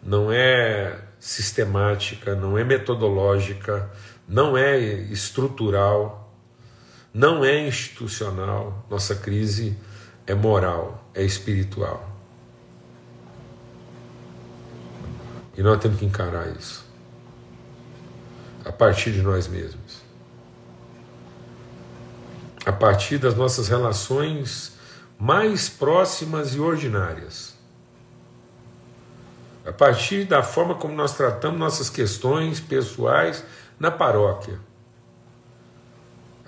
não 0.00 0.30
é 0.30 1.00
sistemática, 1.18 2.36
não 2.36 2.56
é 2.56 2.62
metodológica, 2.62 3.90
não 4.28 4.56
é 4.56 4.78
estrutural 4.78 6.28
não 7.12 7.44
é 7.44 7.66
institucional, 7.66 8.86
nossa 8.88 9.14
crise 9.16 9.76
é 10.24 10.34
moral, 10.34 11.10
é 11.12 11.24
espiritual. 11.24 12.08
E 15.56 15.62
nós 15.62 15.80
temos 15.80 15.98
que 15.98 16.04
encarar 16.04 16.48
isso 16.56 16.86
a 18.64 18.70
partir 18.70 19.10
de 19.10 19.20
nós 19.20 19.48
mesmos. 19.48 20.00
A 22.64 22.70
partir 22.70 23.18
das 23.18 23.34
nossas 23.34 23.66
relações 23.66 24.76
mais 25.18 25.68
próximas 25.68 26.54
e 26.54 26.60
ordinárias. 26.60 27.57
A 29.68 29.72
partir 29.72 30.24
da 30.24 30.42
forma 30.42 30.74
como 30.74 30.94
nós 30.94 31.14
tratamos 31.14 31.58
nossas 31.58 31.90
questões 31.90 32.58
pessoais 32.58 33.44
na 33.78 33.90
paróquia 33.90 34.58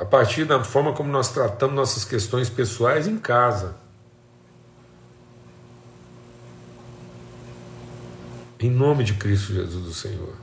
a 0.01 0.05
partir 0.07 0.47
da 0.47 0.65
forma 0.65 0.95
como 0.95 1.13
nós 1.13 1.29
tratamos 1.31 1.77
nossas 1.77 2.07
questões 2.07 2.49
pessoais 2.49 3.07
em 3.07 3.19
casa. 3.19 3.77
Em 8.59 8.71
nome 8.71 9.05
de 9.05 9.13
Cristo 9.13 9.53
Jesus, 9.53 9.87
o 9.87 9.93
Senhor. 9.93 10.35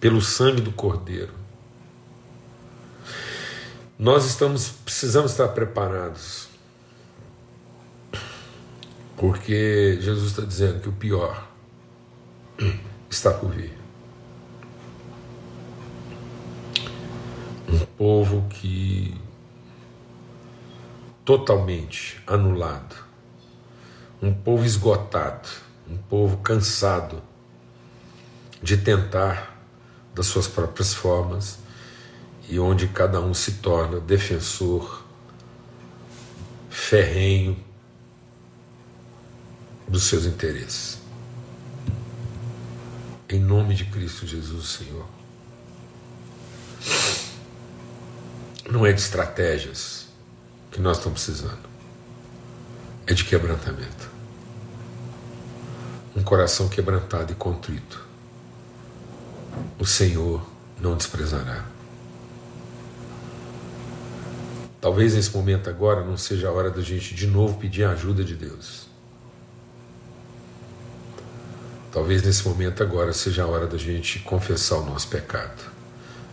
Pelo 0.00 0.20
sangue 0.20 0.60
do 0.60 0.72
Cordeiro. 0.72 1.32
Nós 3.96 4.24
estamos 4.24 4.70
precisamos 4.84 5.30
estar 5.30 5.48
preparados. 5.48 6.48
Porque 9.16 9.98
Jesus 10.00 10.32
está 10.32 10.42
dizendo 10.42 10.80
que 10.80 10.88
o 10.88 10.92
pior 10.92 11.48
está 13.08 13.30
por 13.32 13.50
vir. 13.50 13.84
um 17.68 17.78
povo 17.96 18.46
que 18.48 19.14
totalmente 21.24 22.22
anulado, 22.26 22.94
um 24.20 24.32
povo 24.32 24.64
esgotado, 24.64 25.48
um 25.88 25.96
povo 25.96 26.36
cansado 26.38 27.22
de 28.62 28.76
tentar 28.76 29.58
das 30.14 30.26
suas 30.26 30.46
próprias 30.46 30.94
formas 30.94 31.58
e 32.48 32.58
onde 32.58 32.88
cada 32.88 33.20
um 33.20 33.34
se 33.34 33.54
torna 33.54 33.98
defensor 33.98 35.02
ferrenho 36.68 37.56
dos 39.88 40.04
seus 40.04 40.24
interesses. 40.26 40.98
Em 43.28 43.40
nome 43.40 43.74
de 43.74 43.84
Cristo 43.86 44.26
Jesus, 44.26 44.68
Senhor. 44.68 45.06
não 48.70 48.84
é 48.84 48.92
de 48.92 49.00
estratégias 49.00 50.06
que 50.70 50.80
nós 50.80 50.96
estamos 50.96 51.22
precisando, 51.22 51.68
é 53.06 53.14
de 53.14 53.24
quebrantamento. 53.24 54.10
Um 56.16 56.22
coração 56.22 56.68
quebrantado 56.68 57.32
e 57.32 57.34
contrito, 57.34 58.04
o 59.78 59.86
Senhor 59.86 60.44
não 60.80 60.96
desprezará. 60.96 61.64
Talvez 64.80 65.14
nesse 65.14 65.34
momento 65.34 65.70
agora 65.70 66.04
não 66.04 66.16
seja 66.16 66.48
a 66.48 66.52
hora 66.52 66.70
da 66.70 66.82
gente 66.82 67.14
de 67.14 67.26
novo 67.26 67.58
pedir 67.58 67.84
a 67.84 67.92
ajuda 67.92 68.22
de 68.22 68.34
Deus. 68.34 68.83
Talvez 71.94 72.24
nesse 72.24 72.44
momento 72.48 72.82
agora 72.82 73.12
seja 73.12 73.44
a 73.44 73.46
hora 73.46 73.68
da 73.68 73.78
gente 73.78 74.18
confessar 74.18 74.78
o 74.78 74.84
nosso 74.84 75.06
pecado, 75.06 75.62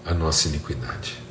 a 0.04 0.12
nossa 0.12 0.48
iniquidade. 0.48 1.22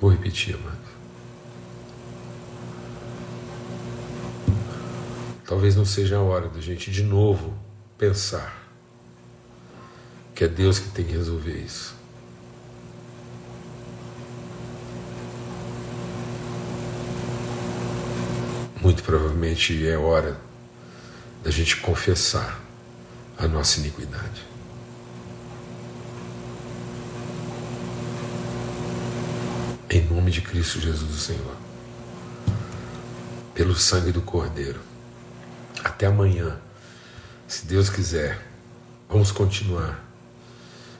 Vou 0.00 0.10
repetir, 0.10 0.54
amado. 0.54 0.78
Talvez 5.46 5.76
não 5.76 5.84
seja 5.84 6.16
a 6.16 6.22
hora 6.22 6.48
da 6.48 6.58
gente 6.58 6.90
de 6.90 7.02
novo 7.02 7.52
pensar 7.98 8.66
que 10.34 10.42
é 10.42 10.48
Deus 10.48 10.78
que 10.78 10.88
tem 10.88 11.04
que 11.04 11.12
resolver 11.12 11.58
isso. 11.58 12.01
Muito 18.82 19.04
provavelmente 19.04 19.86
é 19.86 19.96
hora 19.96 20.36
da 21.44 21.52
gente 21.52 21.76
confessar 21.76 22.60
a 23.38 23.46
nossa 23.46 23.78
iniquidade. 23.78 24.44
Em 29.88 30.00
nome 30.06 30.32
de 30.32 30.40
Cristo 30.40 30.80
Jesus, 30.80 31.14
o 31.14 31.16
Senhor. 31.16 31.56
Pelo 33.54 33.76
sangue 33.76 34.10
do 34.10 34.20
Cordeiro. 34.20 34.80
Até 35.84 36.06
amanhã, 36.06 36.58
se 37.46 37.64
Deus 37.66 37.88
quiser, 37.88 38.44
vamos 39.08 39.30
continuar 39.30 40.04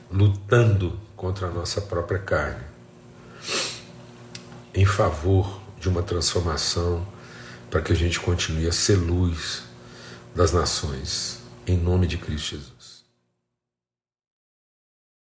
lutando 0.09 0.97
contra 1.17 1.47
a 1.47 1.51
nossa 1.51 1.81
própria 1.81 2.19
carne, 2.19 2.63
em 4.73 4.85
favor 4.85 5.59
de 5.77 5.89
uma 5.89 6.01
transformação 6.01 7.05
para 7.73 7.81
que 7.81 7.91
a 7.91 7.95
gente 7.95 8.19
continue 8.19 8.67
a 8.67 8.71
ser 8.71 8.97
luz 8.97 9.63
das 10.35 10.53
nações, 10.53 11.39
em 11.65 11.75
nome 11.75 12.05
de 12.05 12.19
Cristo 12.19 12.51
Jesus. 12.51 12.72